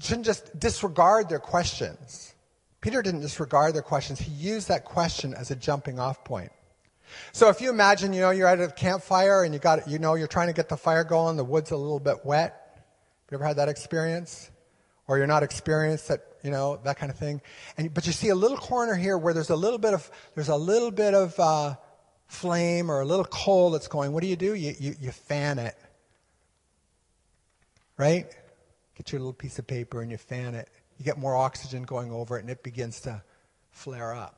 [0.00, 2.34] shouldn't just disregard their questions.
[2.80, 4.18] Peter didn't disregard their questions.
[4.18, 6.50] He used that question as a jumping off point.
[7.32, 10.14] So if you imagine, you know, you're at a campfire and you got, you know,
[10.14, 12.61] you're trying to get the fire going, the wood's a little bit wet.
[13.32, 14.50] You ever had that experience?
[15.08, 17.40] Or you're not experienced at, you know, that kind of thing.
[17.78, 20.50] And, but you see a little corner here where there's a little bit of, there's
[20.50, 21.76] a little bit of uh,
[22.26, 24.12] flame or a little coal that's going.
[24.12, 24.54] What do you do?
[24.54, 25.74] You, you, you fan it.
[27.96, 28.26] Right?
[28.96, 30.68] Get your little piece of paper and you fan it.
[30.98, 33.22] You get more oxygen going over it and it begins to
[33.70, 34.36] flare up.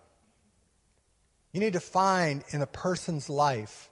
[1.50, 3.90] You need to find in a person's life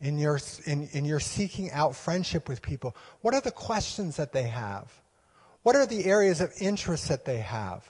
[0.00, 4.32] in your, in, in your seeking out friendship with people, what are the questions that
[4.32, 4.92] they have?
[5.62, 7.88] What are the areas of interest that they have?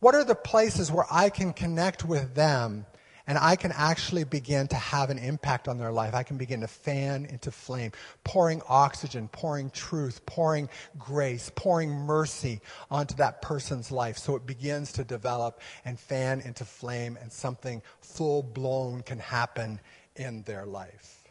[0.00, 2.84] What are the places where I can connect with them
[3.26, 6.12] and I can actually begin to have an impact on their life?
[6.12, 7.92] I can begin to fan into flame,
[8.24, 14.92] pouring oxygen, pouring truth, pouring grace, pouring mercy onto that person's life so it begins
[14.92, 19.80] to develop and fan into flame and something full blown can happen
[20.16, 21.23] in their life.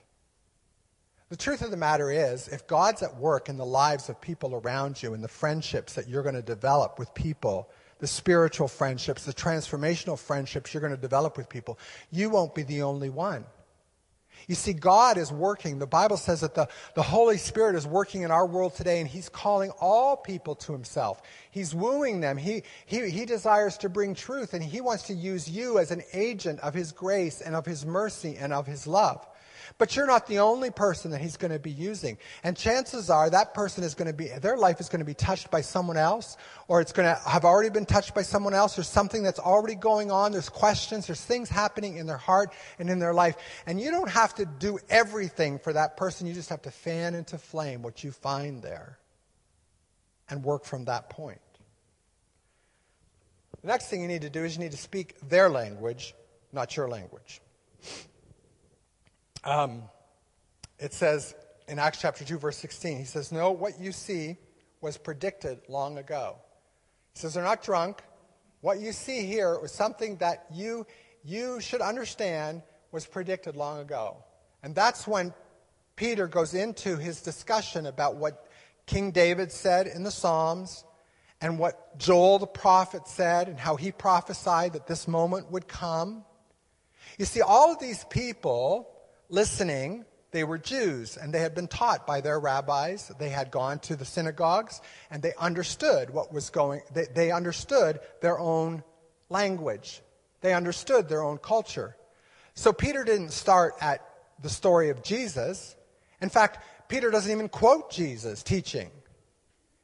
[1.33, 4.53] The truth of the matter is, if God's at work in the lives of people
[4.53, 9.25] around you and the friendships that you're going to develop with people, the spiritual friendships,
[9.25, 11.79] the transformational friendships you're going to develop with people,
[12.11, 13.45] you won't be the only one.
[14.47, 15.79] You see, God is working.
[15.79, 19.09] The Bible says that the, the Holy Spirit is working in our world today, and
[19.09, 21.23] He's calling all people to Himself.
[21.49, 22.37] He's wooing them.
[22.37, 26.03] He, he, he desires to bring truth, and He wants to use you as an
[26.13, 29.25] agent of His grace and of His mercy and of His love.
[29.77, 32.17] But you're not the only person that he's going to be using.
[32.43, 35.13] And chances are that person is going to be, their life is going to be
[35.13, 38.75] touched by someone else, or it's going to have already been touched by someone else.
[38.75, 40.31] There's something that's already going on.
[40.31, 41.07] There's questions.
[41.07, 43.35] There's things happening in their heart and in their life.
[43.65, 46.27] And you don't have to do everything for that person.
[46.27, 48.99] You just have to fan into flame what you find there
[50.29, 51.39] and work from that point.
[53.61, 56.13] The next thing you need to do is you need to speak their language,
[56.51, 57.41] not your language.
[59.43, 59.83] Um,
[60.79, 61.35] it says
[61.67, 64.37] in Acts chapter 2, verse 16, he says, No, what you see
[64.81, 66.37] was predicted long ago.
[67.13, 68.01] He says, They're not drunk.
[68.61, 70.87] What you see here was something that you,
[71.23, 74.23] you should understand was predicted long ago.
[74.61, 75.33] And that's when
[75.95, 78.47] Peter goes into his discussion about what
[78.85, 80.85] King David said in the Psalms
[81.41, 86.23] and what Joel the prophet said and how he prophesied that this moment would come.
[87.17, 88.92] You see, all of these people
[89.33, 93.11] listening, they were Jews and they had been taught by their rabbis.
[93.19, 97.99] They had gone to the synagogues and they understood what was going, they, they understood
[98.21, 98.83] their own
[99.29, 100.01] language.
[100.41, 101.95] They understood their own culture.
[102.53, 104.07] So Peter didn't start at
[104.41, 105.75] the story of Jesus.
[106.21, 108.91] In fact, Peter doesn't even quote Jesus teaching.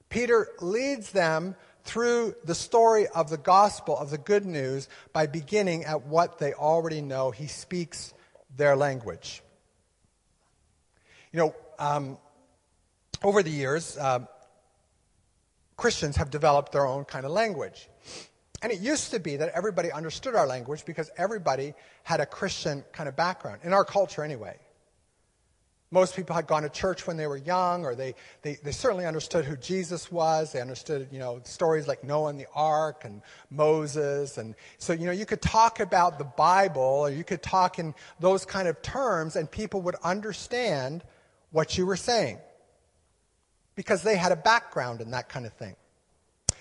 [0.10, 5.86] Peter leads them through the story of the gospel, of the good news, by beginning
[5.86, 7.32] at what they already know.
[7.32, 8.14] He speaks
[8.56, 9.42] their language.
[11.32, 12.18] You know, um,
[13.24, 14.20] over the years, uh,
[15.78, 17.88] Christians have developed their own kind of language.
[18.62, 22.84] And it used to be that everybody understood our language because everybody had a Christian
[22.92, 24.58] kind of background, in our culture anyway.
[25.92, 29.08] Most people had gone to church when they were young, or they, they, they certainly
[29.08, 30.52] understood who Jesus was.
[30.52, 34.38] They understood, you know, stories like Noah and the ark and Moses.
[34.38, 37.96] And so, you know, you could talk about the Bible, or you could talk in
[38.20, 41.04] those kind of terms, and people would understand
[41.52, 42.38] what you were saying
[43.76, 45.76] because they had a background in that kind of thing.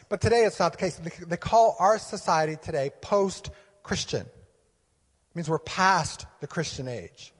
[0.08, 0.98] But today it's not the case.
[1.26, 3.50] They call our society today post
[3.82, 4.22] Christian.
[4.22, 7.34] It means we're past the Christian age.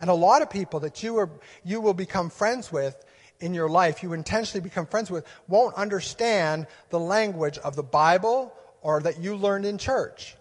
[0.00, 1.30] And a lot of people that you, are,
[1.64, 2.96] you will become friends with
[3.40, 8.52] in your life, you intentionally become friends with, won't understand the language of the Bible
[8.82, 10.36] or that you learned in church.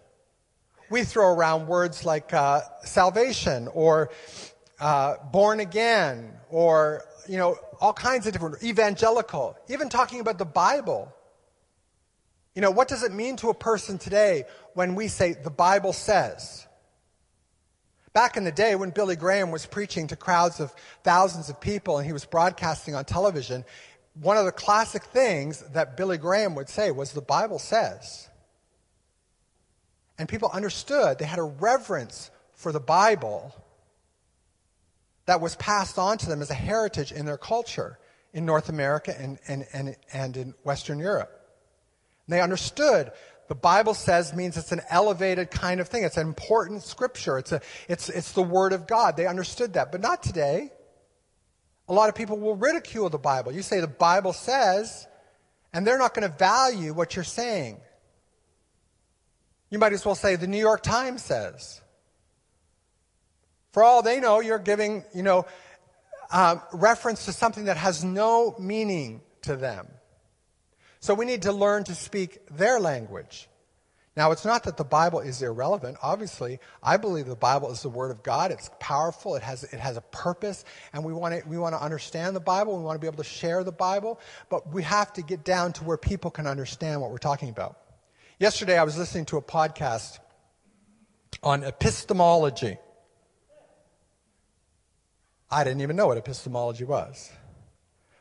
[0.89, 4.11] We throw around words like uh, salvation or
[4.79, 10.45] uh, born again or, you know, all kinds of different, evangelical, even talking about the
[10.45, 11.13] Bible.
[12.55, 15.93] You know, what does it mean to a person today when we say the Bible
[15.93, 16.65] says?
[18.13, 21.97] Back in the day when Billy Graham was preaching to crowds of thousands of people
[21.97, 23.63] and he was broadcasting on television,
[24.15, 28.27] one of the classic things that Billy Graham would say was the Bible says.
[30.17, 33.55] And people understood, they had a reverence for the Bible
[35.27, 37.99] that was passed on to them as a heritage in their culture
[38.33, 41.31] in North America and, and, and, and in Western Europe.
[42.25, 43.11] And they understood
[43.49, 46.03] the Bible says means it's an elevated kind of thing.
[46.03, 47.39] It's an important scripture.
[47.39, 47.59] It's, a,
[47.89, 49.17] it's, it's the Word of God.
[49.17, 49.91] They understood that.
[49.91, 50.71] But not today.
[51.87, 53.51] A lot of people will ridicule the Bible.
[53.51, 55.07] You say the Bible says,
[55.73, 57.81] and they're not going to value what you're saying.
[59.71, 61.81] You might as well say the New York Times says.
[63.71, 65.47] For all they know, you're giving, you know,
[66.31, 69.87] um, reference to something that has no meaning to them.
[70.99, 73.47] So we need to learn to speak their language.
[74.17, 75.97] Now, it's not that the Bible is irrelevant.
[76.01, 78.51] Obviously, I believe the Bible is the Word of God.
[78.51, 79.35] It's powerful.
[79.37, 80.65] It has, it has a purpose.
[80.91, 82.75] And we want, to, we want to understand the Bible.
[82.77, 84.19] We want to be able to share the Bible.
[84.49, 87.79] But we have to get down to where people can understand what we're talking about.
[88.39, 90.19] Yesterday, I was listening to a podcast
[91.41, 92.77] on epistemology.
[95.49, 97.31] I didn't even know what epistemology was.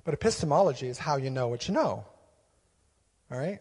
[0.04, 2.04] But epistemology is how you know what you know.
[3.30, 3.58] All right?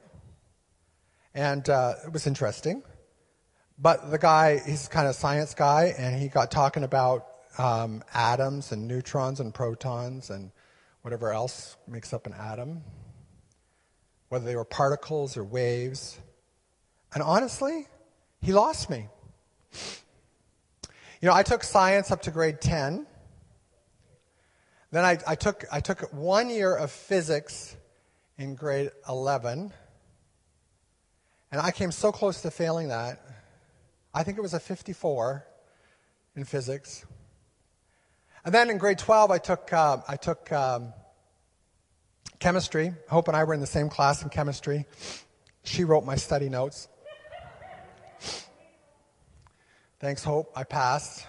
[1.34, 2.84] And uh, it was interesting.
[3.80, 7.28] But the guy, he's kind of science guy, and he got talking about
[7.60, 10.52] um, atoms and neutrons and protons and
[11.04, 12.82] whatever else makes up an atom,
[14.28, 16.20] whether they were particles or waves.
[17.14, 17.88] And honestly,
[18.42, 19.08] he lost me.
[21.22, 23.08] You know, I took science up to grade 10.
[24.92, 27.77] Then I, I, took, I took one year of physics
[28.38, 29.74] in grade 11.
[31.52, 33.22] And I came so close to failing that.
[34.14, 35.46] I think it was a 54
[36.36, 37.06] in physics.
[38.46, 40.94] And then in grade 12, I took, uh, I took um,
[42.40, 42.94] chemistry.
[43.10, 44.86] Hope and I were in the same class in chemistry.
[45.64, 46.88] She wrote my study notes.
[50.00, 50.52] Thanks, Hope.
[50.56, 51.26] I passed.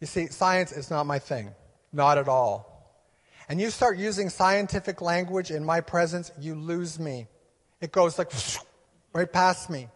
[0.00, 1.50] You see, science is not my thing.
[1.92, 2.75] Not at all
[3.48, 7.26] and you start using scientific language in my presence, you lose me.
[7.80, 8.30] It goes like
[9.12, 9.88] right past me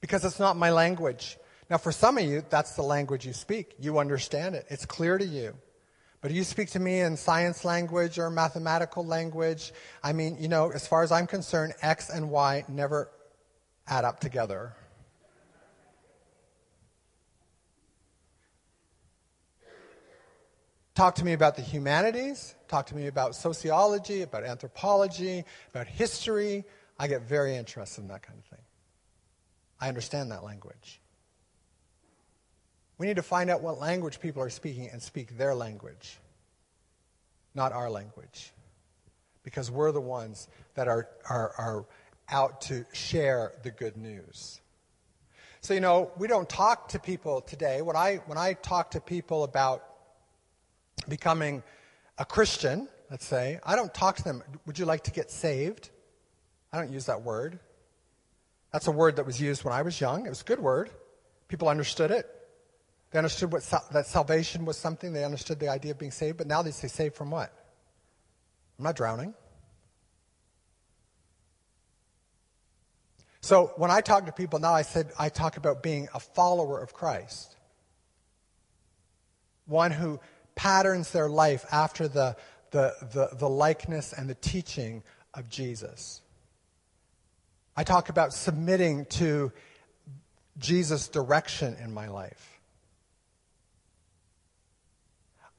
[0.00, 1.38] because it's not my language.
[1.68, 3.74] Now, for some of you, that's the language you speak.
[3.78, 5.54] You understand it, it's clear to you.
[6.22, 9.72] But you speak to me in science language or mathematical language.
[10.02, 13.10] I mean, you know, as far as I'm concerned, X and Y never
[13.86, 14.74] add up together.
[20.96, 22.54] Talk to me about the humanities.
[22.68, 26.64] Talk to me about sociology, about anthropology, about history.
[26.98, 28.64] I get very interested in that kind of thing.
[29.78, 31.02] I understand that language.
[32.96, 36.18] We need to find out what language people are speaking and speak their language,
[37.54, 38.54] not our language.
[39.42, 41.84] Because we're the ones that are, are, are
[42.30, 44.62] out to share the good news.
[45.60, 47.82] So, you know, we don't talk to people today.
[47.82, 49.85] When I, when I talk to people about
[51.08, 51.62] becoming
[52.18, 55.90] a Christian, let's say, I don't talk to them, would you like to get saved?
[56.72, 57.58] I don't use that word.
[58.72, 60.26] That's a word that was used when I was young.
[60.26, 60.90] It was a good word.
[61.48, 62.26] People understood it.
[63.10, 65.12] They understood what, that salvation was something.
[65.12, 66.36] They understood the idea of being saved.
[66.38, 67.52] But now they say, saved from what?
[68.78, 69.32] I'm not drowning.
[73.40, 76.80] So when I talk to people now, I said I talk about being a follower
[76.80, 77.56] of Christ.
[79.66, 80.18] One who
[80.56, 82.36] patterns their life after the,
[82.72, 85.04] the, the, the likeness and the teaching
[85.34, 86.22] of Jesus.
[87.76, 89.52] I talk about submitting to
[90.58, 92.58] Jesus' direction in my life.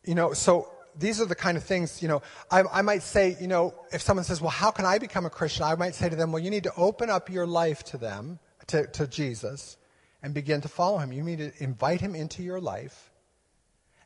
[0.03, 3.37] You know, so these are the kind of things, you know, I, I, might say,
[3.39, 5.63] you know, if someone says, well, how can I become a Christian?
[5.63, 8.39] I might say to them, well, you need to open up your life to them,
[8.67, 9.77] to, to Jesus,
[10.23, 11.11] and begin to follow him.
[11.11, 13.11] You need to invite him into your life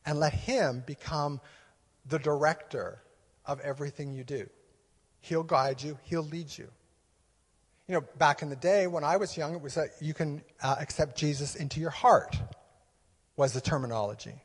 [0.06, 1.40] and let Him become
[2.06, 3.02] the director
[3.46, 4.50] of everything you do.
[5.22, 6.68] He'll guide you, He'll lead you.
[7.88, 10.42] You know, back in the day when I was young, it was that you can
[10.64, 12.38] uh, accept Jesus into your heart,
[13.36, 14.36] was the terminology.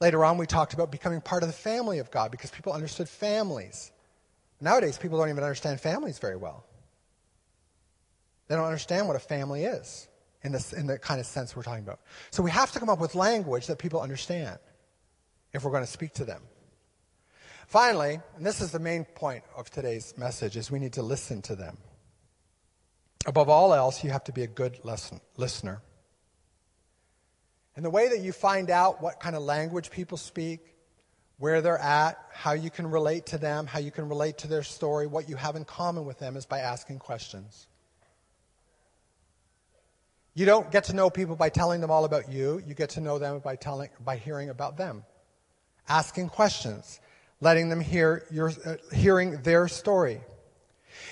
[0.00, 3.08] Later on, we talked about becoming part of the family of God because people understood
[3.08, 3.92] families.
[4.60, 6.64] Nowadays, people don't even understand families very well.
[8.48, 10.08] They don't understand what a family is
[10.44, 12.00] in, in the kind of sense we're talking about.
[12.30, 14.58] So we have to come up with language that people understand
[15.52, 16.42] if we're going to speak to them.
[17.66, 21.40] Finally, and this is the main point of today's message, is we need to listen
[21.42, 21.78] to them.
[23.26, 25.80] Above all else, you have to be a good listen, listener.
[27.74, 30.74] And the way that you find out what kind of language people speak,
[31.38, 34.62] where they're at, how you can relate to them, how you can relate to their
[34.62, 37.66] story, what you have in common with them is by asking questions.
[40.34, 42.60] You don't get to know people by telling them all about you.
[42.66, 45.04] You get to know them by, telling, by hearing about them,
[45.88, 47.00] asking questions,
[47.40, 50.20] letting them hear your, uh, hearing their story.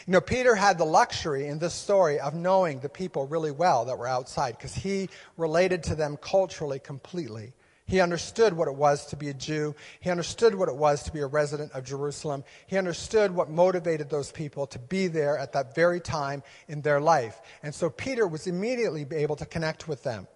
[0.06, 3.84] You know, Peter had the luxury in this story of knowing the people really well
[3.84, 7.52] that were outside because he related to them culturally completely.
[7.84, 9.74] He understood what it was to be a Jew.
[10.00, 12.44] He understood what it was to be a resident of Jerusalem.
[12.66, 17.00] He understood what motivated those people to be there at that very time in their
[17.00, 17.40] life.
[17.62, 20.28] And so Peter was immediately able to connect with them.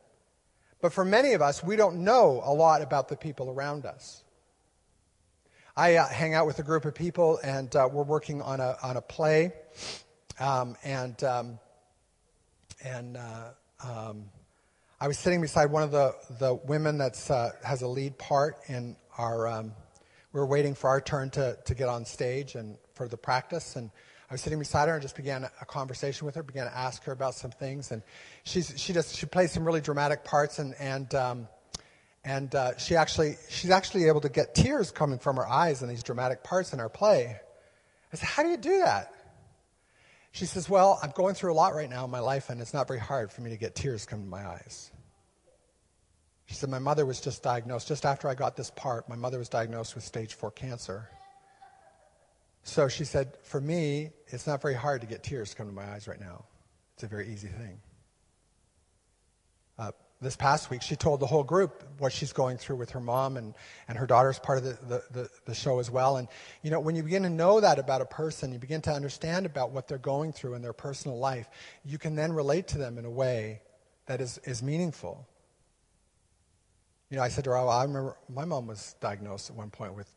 [0.80, 4.22] But for many of us, we don't know a lot about the people around us.
[5.76, 8.76] I uh, hang out with a group of people, and uh, we're working on a,
[8.82, 9.52] on a play.
[10.38, 11.58] Um, and um,
[12.84, 13.50] and uh,
[13.84, 14.24] um,
[14.98, 18.56] I was sitting beside one of the, the women that uh, has a lead part
[18.66, 19.46] in our.
[19.46, 19.72] Um,
[20.32, 23.76] we were waiting for our turn to, to get on stage and for the practice,
[23.76, 23.90] and
[24.30, 26.42] I was sitting beside her and just began a conversation with her.
[26.42, 28.02] Began to ask her about some things, and
[28.44, 31.48] she's she just, she plays some really dramatic parts, and and um,
[32.24, 35.90] and uh, she actually she's actually able to get tears coming from her eyes in
[35.90, 37.36] these dramatic parts in our play.
[38.14, 39.12] I said, "How do you do that?"
[40.36, 42.74] She says, Well, I'm going through a lot right now in my life, and it's
[42.74, 44.90] not very hard for me to get tears come to my eyes.
[46.44, 49.38] She said, My mother was just diagnosed, just after I got this part, my mother
[49.38, 51.08] was diagnosed with stage four cancer.
[52.64, 55.90] So she said, For me, it's not very hard to get tears come to my
[55.94, 56.44] eyes right now.
[56.92, 57.80] It's a very easy thing.
[60.18, 63.36] This past week, she told the whole group what she's going through with her mom,
[63.36, 63.54] and,
[63.86, 66.16] and her daughter's part of the, the, the, the, show as well.
[66.16, 66.26] And,
[66.62, 69.44] you know, when you begin to know that about a person, you begin to understand
[69.44, 71.50] about what they're going through in their personal life,
[71.84, 73.60] you can then relate to them in a way
[74.06, 75.28] that is, is meaningful.
[77.10, 79.68] You know, I said to her, oh, I remember my mom was diagnosed at one
[79.68, 80.10] point with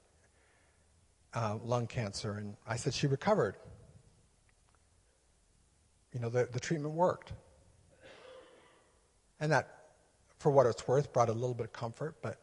[1.34, 3.58] uh, lung cancer, and I said she recovered.
[6.14, 7.34] You know, the, the treatment worked.
[9.42, 9.79] And that
[10.40, 12.16] for what it's worth, brought a little bit of comfort.
[12.22, 12.40] But,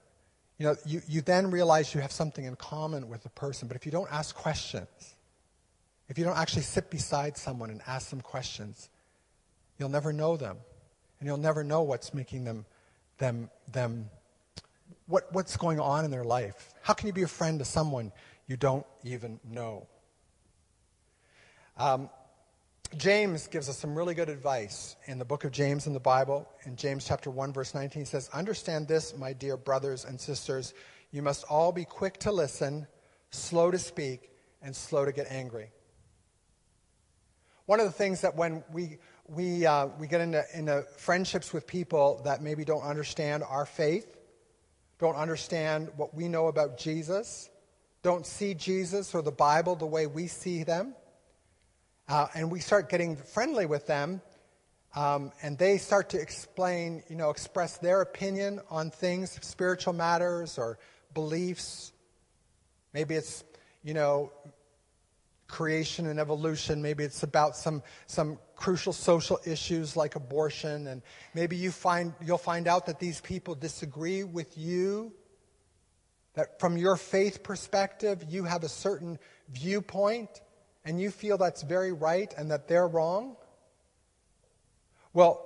[0.59, 3.69] you know, you, you then realize you have something in common with the person.
[3.69, 5.15] But if you don't ask questions,
[6.09, 8.91] if you don't actually sit beside someone and ask them questions,
[9.79, 10.59] you'll never know them.
[11.19, 12.67] And you'll never know what's making them,
[13.19, 14.11] them, them
[15.07, 16.75] what, what's going on in their life.
[16.83, 18.13] How can you be a friend to someone
[18.47, 19.87] you don't even know?
[21.79, 22.11] Um,
[22.97, 26.49] James gives us some really good advice in the book of James in the Bible.
[26.64, 30.72] In James chapter 1 verse 19 he says, "Understand this, my dear brothers and sisters,
[31.11, 32.87] you must all be quick to listen,
[33.30, 34.30] slow to speak,
[34.62, 35.72] and slow to get angry."
[37.66, 41.66] One of the things that when we we uh, we get into, into friendships with
[41.66, 44.16] people that maybe don't understand our faith,
[44.99, 47.51] don't understand what we know about Jesus,
[48.03, 50.95] don't see Jesus or the Bible the way we see them
[52.09, 54.21] uh, and we start getting friendly with them,
[54.95, 60.57] um, and they start to explain, you know, express their opinion on things, spiritual matters
[60.57, 60.79] or
[61.13, 61.93] beliefs.
[62.95, 63.45] Maybe it's,
[63.83, 64.33] you know,
[65.49, 66.81] creation and evolution.
[66.81, 70.87] Maybe it's about some, some crucial social issues like abortion.
[70.87, 71.03] And
[71.35, 75.13] maybe you find, you'll find out that these people disagree with you,
[76.35, 79.19] that from your faith perspective, you have a certain
[79.51, 80.41] viewpoint
[80.87, 83.37] and you feel that's very right and that they're wrong?
[85.12, 85.43] Well,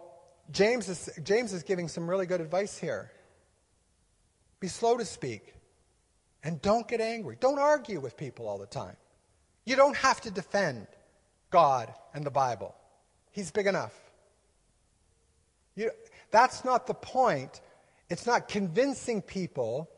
[0.53, 3.11] James is, James is giving some really good advice here.
[4.61, 5.55] Be slow to speak
[6.45, 7.37] and don't get angry.
[7.41, 8.97] Don't argue with people all the time.
[9.65, 10.87] You don't have to defend
[11.51, 12.75] God and the Bible,
[13.33, 13.95] He's big enough.
[15.77, 15.91] You,
[16.31, 17.61] that's not the point.
[18.09, 19.89] It's not convincing people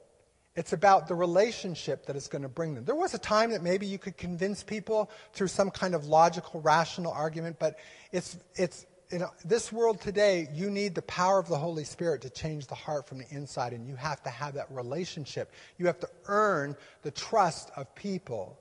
[0.55, 2.85] it's about the relationship that is going to bring them.
[2.85, 6.61] There was a time that maybe you could convince people through some kind of logical,
[6.61, 7.79] rational argument, but
[8.13, 12.23] it's, it's, you know, this world today, you need the power of the Holy Spirit
[12.23, 15.53] to change the heart from the inside, and you have to have that relationship.
[15.79, 18.59] You have to earn the trust of people.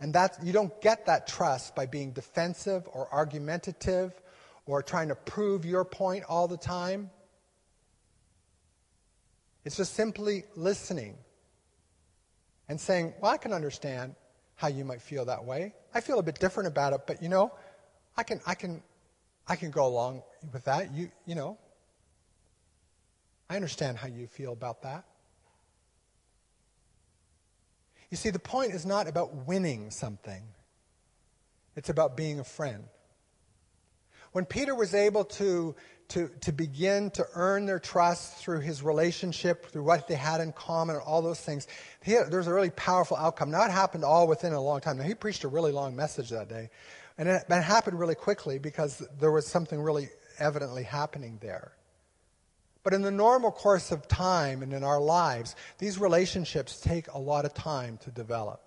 [0.00, 4.12] And that, you don't get that trust by being defensive or argumentative
[4.64, 7.10] or trying to prove your point all the time.
[9.64, 11.16] It's just simply listening
[12.68, 14.14] and saying, Well, I can understand
[14.54, 15.74] how you might feel that way.
[15.94, 17.52] I feel a bit different about it, but you know,
[18.16, 18.82] I can, I can,
[19.48, 20.92] I can go along with that.
[20.92, 21.58] You, you know,
[23.48, 25.04] I understand how you feel about that.
[28.10, 30.42] You see, the point is not about winning something,
[31.76, 32.84] it's about being a friend.
[34.32, 35.74] When Peter was able to,
[36.08, 40.52] to, to begin to earn their trust through his relationship, through what they had in
[40.52, 41.66] common, and all those things,
[42.02, 43.50] had, there was a really powerful outcome.
[43.50, 44.98] Now, it happened all within a long time.
[44.98, 46.70] Now, he preached a really long message that day.
[47.18, 50.08] And it, it happened really quickly because there was something really
[50.38, 51.72] evidently happening there.
[52.82, 57.18] But in the normal course of time and in our lives, these relationships take a
[57.18, 58.62] lot of time to develop.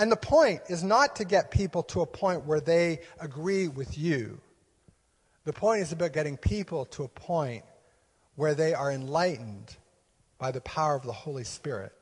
[0.00, 3.98] And the point is not to get people to a point where they agree with
[3.98, 4.40] you.
[5.44, 7.64] The point is about getting people to a point
[8.34, 9.76] where they are enlightened
[10.38, 11.92] by the power of the Holy Spirit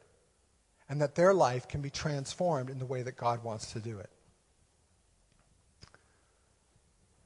[0.88, 3.98] and that their life can be transformed in the way that God wants to do
[3.98, 4.10] it.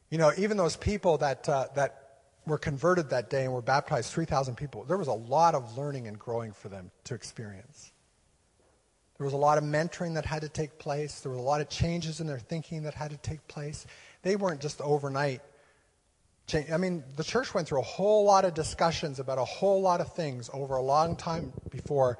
[0.09, 4.11] You know, even those people that, uh, that were converted that day and were baptized,
[4.11, 7.93] 3,000 people, there was a lot of learning and growing for them to experience.
[9.23, 11.21] There was a lot of mentoring that had to take place.
[11.21, 13.87] There were a lot of changes in their thinking that had to take place.
[14.23, 15.43] They weren't just overnight.
[16.49, 16.73] Change.
[16.73, 20.01] I mean, the church went through a whole lot of discussions about a whole lot
[20.01, 22.19] of things over a long time before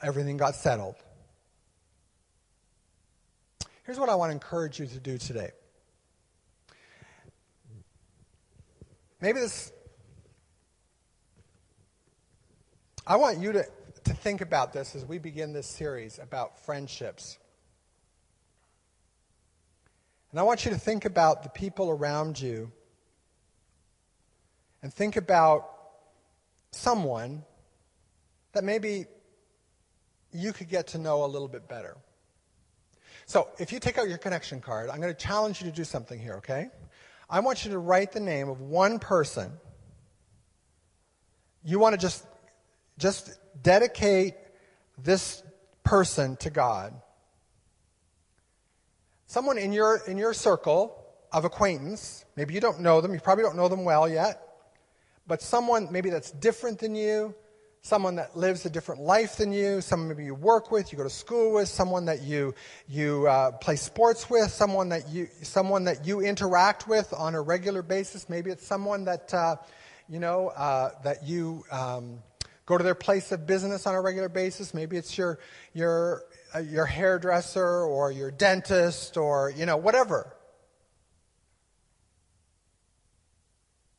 [0.00, 0.94] everything got settled.
[3.82, 5.50] Here's what I want to encourage you to do today.
[9.20, 9.72] Maybe this.
[13.04, 13.66] I want you to
[14.04, 17.38] to think about this as we begin this series about friendships.
[20.30, 22.70] And I want you to think about the people around you
[24.82, 25.70] and think about
[26.72, 27.44] someone
[28.52, 29.06] that maybe
[30.32, 31.96] you could get to know a little bit better.
[33.26, 35.84] So, if you take out your connection card, I'm going to challenge you to do
[35.84, 36.68] something here, okay?
[37.30, 39.52] I want you to write the name of one person.
[41.64, 42.26] You want to just
[42.98, 44.34] just dedicate
[44.98, 45.42] this
[45.82, 46.94] person to God.
[49.26, 50.96] Someone in your, in your circle
[51.32, 54.40] of acquaintance, maybe you don't know them, you probably don't know them well yet,
[55.26, 57.34] but someone maybe that's different than you,
[57.82, 61.04] someone that lives a different life than you, someone maybe you work with, you go
[61.04, 62.54] to school with, someone that you,
[62.88, 67.40] you uh, play sports with, someone that, you, someone that you interact with on a
[67.40, 68.28] regular basis.
[68.28, 69.56] Maybe it's someone that, uh,
[70.08, 71.64] you know, uh, that you.
[71.70, 72.20] Um,
[72.66, 74.72] go to their place of business on a regular basis.
[74.72, 75.38] Maybe it's your,
[75.72, 76.22] your,
[76.54, 80.34] uh, your hairdresser or your dentist or, you know, whatever.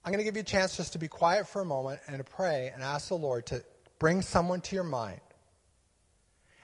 [0.04, 2.18] I'm going to give you a chance just to be quiet for a moment and
[2.18, 3.64] to pray and ask the Lord to
[3.98, 5.22] bring someone to your mind.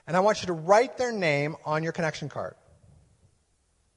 [0.08, 2.56] And I want you to write their name on your connection card.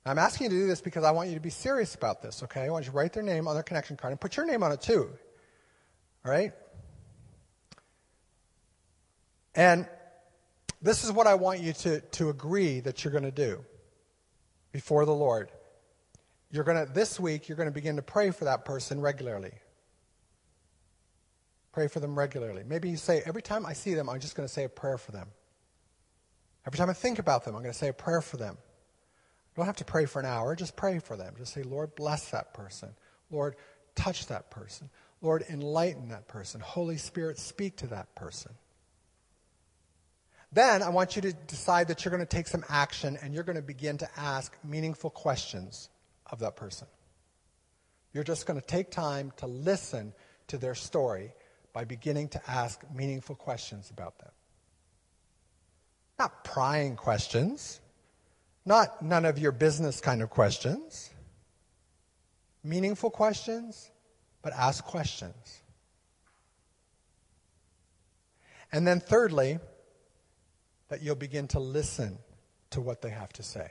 [0.06, 2.42] I'm asking you to do this because I want you to be serious about this,
[2.42, 2.62] okay?
[2.62, 4.62] I want you to write their name on their connection card and put your name
[4.62, 5.08] on it too.
[6.24, 6.52] All right?
[9.54, 9.88] And
[10.82, 13.64] this is what I want you to, to agree that you're going to do
[14.72, 15.50] before the Lord.
[16.50, 19.52] You're going to, this week, you're going to begin to pray for that person regularly.
[21.72, 22.62] Pray for them regularly.
[22.66, 24.98] Maybe you say, every time I see them, I'm just going to say a prayer
[24.98, 25.28] for them.
[26.66, 28.56] Every time I think about them, I'm going to say a prayer for them.
[28.56, 31.34] You don't have to pray for an hour, just pray for them.
[31.36, 32.90] Just say, Lord, bless that person.
[33.30, 33.56] Lord,
[33.94, 34.90] touch that person.
[35.20, 36.60] Lord, enlighten that person.
[36.60, 38.52] Holy Spirit, speak to that person.
[40.54, 43.42] Then I want you to decide that you're going to take some action and you're
[43.42, 45.90] going to begin to ask meaningful questions
[46.30, 46.86] of that person.
[48.12, 50.12] You're just going to take time to listen
[50.46, 51.32] to their story
[51.72, 54.30] by beginning to ask meaningful questions about them.
[56.20, 57.80] Not prying questions,
[58.64, 61.10] not none of your business kind of questions.
[62.62, 63.90] Meaningful questions,
[64.40, 65.62] but ask questions.
[68.70, 69.58] And then, thirdly,
[70.88, 72.18] that you'll begin to listen
[72.70, 73.70] to what they have to say.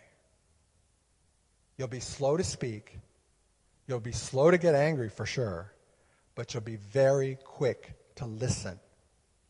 [1.77, 2.97] You'll be slow to speak.
[3.87, 5.73] You'll be slow to get angry for sure,
[6.35, 8.79] but you'll be very quick to listen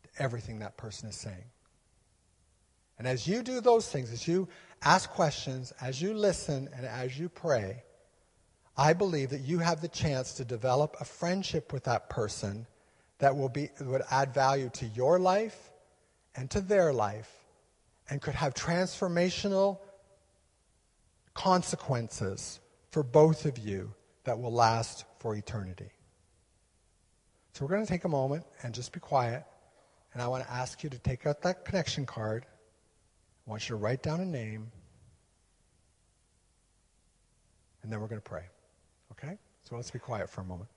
[0.03, 1.43] to everything that person is saying.
[2.97, 4.47] And as you do those things, as you
[4.81, 7.83] ask questions, as you listen, and as you pray,
[8.75, 12.65] I believe that you have the chance to develop a friendship with that person
[13.19, 15.71] that will be, would add value to your life
[16.35, 17.31] and to their life
[18.09, 19.79] and could have transformational
[21.33, 22.59] consequences
[22.91, 23.93] for both of you
[24.23, 25.89] that will last for eternity.
[27.53, 29.43] So we're going to take a moment and just be quiet.
[30.13, 32.45] And I want to ask you to take out that connection card.
[33.45, 34.71] I want you to write down a name.
[37.81, 38.43] And then we're going to pray.
[39.11, 39.37] Okay?
[39.63, 40.69] So let's be quiet for a moment.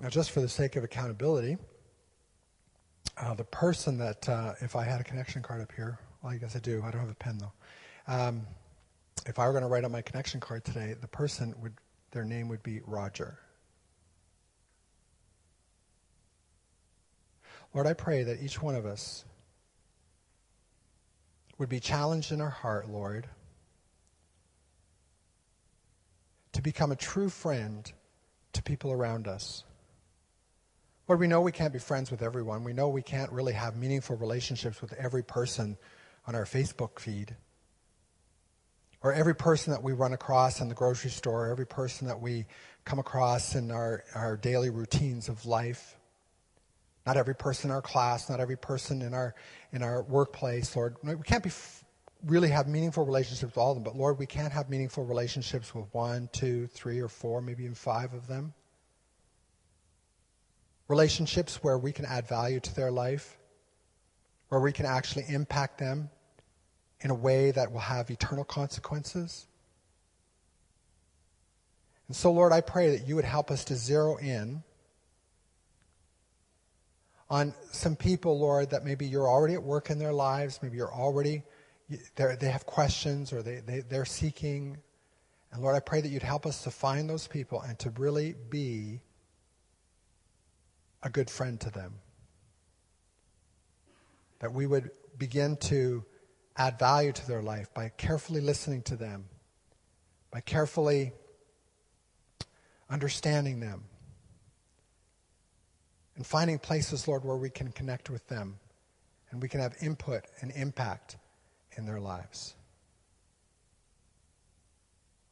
[0.00, 1.56] Now, just for the sake of accountability,
[3.16, 6.36] uh, the person that, uh, if I had a connection card up here, well, I
[6.36, 6.82] guess I do.
[6.84, 7.52] I don't have a pen though.
[8.06, 8.46] Um,
[9.26, 11.72] if I were going to write on my connection card today, the person would,
[12.10, 13.38] their name would be Roger.
[17.72, 19.24] Lord, I pray that each one of us
[21.58, 23.26] would be challenged in our heart, Lord,
[26.52, 27.90] to become a true friend
[28.52, 29.64] to people around us.
[31.08, 32.64] Lord, we know we can't be friends with everyone.
[32.64, 35.78] We know we can't really have meaningful relationships with every person
[36.26, 37.36] on our Facebook feed.
[39.02, 42.46] Or every person that we run across in the grocery store, every person that we
[42.84, 45.96] come across in our, our daily routines of life.
[47.06, 49.36] Not every person in our class, not every person in our,
[49.70, 50.96] in our workplace, Lord.
[51.04, 51.52] We can't be
[52.24, 55.72] really have meaningful relationships with all of them, but Lord, we can't have meaningful relationships
[55.72, 58.54] with one, two, three, or four, maybe even five of them
[60.88, 63.38] relationships where we can add value to their life,
[64.48, 66.10] where we can actually impact them
[67.00, 69.46] in a way that will have eternal consequences.
[72.08, 74.62] And so, Lord, I pray that you would help us to zero in
[77.28, 80.92] on some people, Lord, that maybe you're already at work in their lives, maybe you're
[80.92, 81.42] already,
[82.14, 84.76] they they have questions or they, they, they're seeking.
[85.50, 88.36] And Lord, I pray that you'd help us to find those people and to really
[88.48, 89.00] be
[91.06, 91.94] a good friend to them.
[94.40, 96.04] That we would begin to
[96.56, 99.26] add value to their life by carefully listening to them,
[100.32, 101.12] by carefully
[102.90, 103.84] understanding them,
[106.16, 108.58] and finding places, Lord, where we can connect with them
[109.30, 111.16] and we can have input and impact
[111.76, 112.54] in their lives.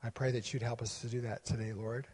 [0.05, 2.07] I pray that you'd help us to do that today, Lord.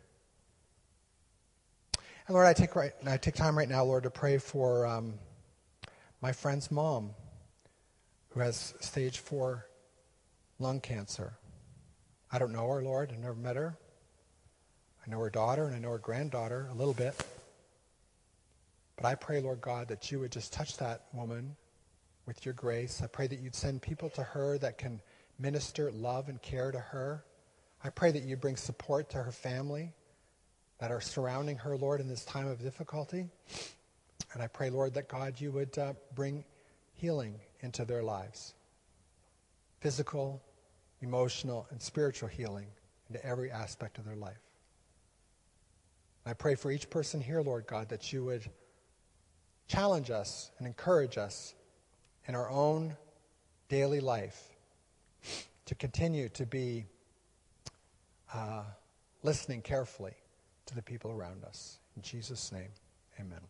[2.31, 5.15] And Lord, I take right, I take time right now, Lord, to pray for um,
[6.23, 7.11] my friend's mom,
[8.29, 9.67] who has stage four
[10.61, 11.33] lung cancer.
[12.31, 13.11] I don't know her, Lord.
[13.11, 13.77] I've never met her.
[15.05, 17.21] I know her daughter and I know her granddaughter a little bit.
[18.95, 21.57] But I pray, Lord God, that you would just touch that woman
[22.27, 23.03] with your grace.
[23.03, 25.01] I pray that you'd send people to her that can
[25.41, 27.25] minister love and care to her.
[27.83, 29.95] I pray that you bring support to her family
[30.81, 33.29] that are surrounding her, Lord, in this time of difficulty.
[34.33, 36.45] And I pray, Lord, that God, you would uh, bring
[36.95, 38.55] healing into their lives
[39.81, 40.43] physical,
[41.01, 42.67] emotional, and spiritual healing
[43.09, 44.41] into every aspect of their life.
[46.27, 48.45] I pray for each person here, Lord God, that you would
[49.69, 51.55] challenge us and encourage us
[52.27, 52.95] in our own
[53.71, 54.51] daily life
[55.65, 56.85] to continue to be
[58.35, 58.65] uh,
[59.23, 60.15] listening carefully
[60.71, 61.79] to the people around us.
[61.97, 62.71] In Jesus' name,
[63.21, 63.41] amen.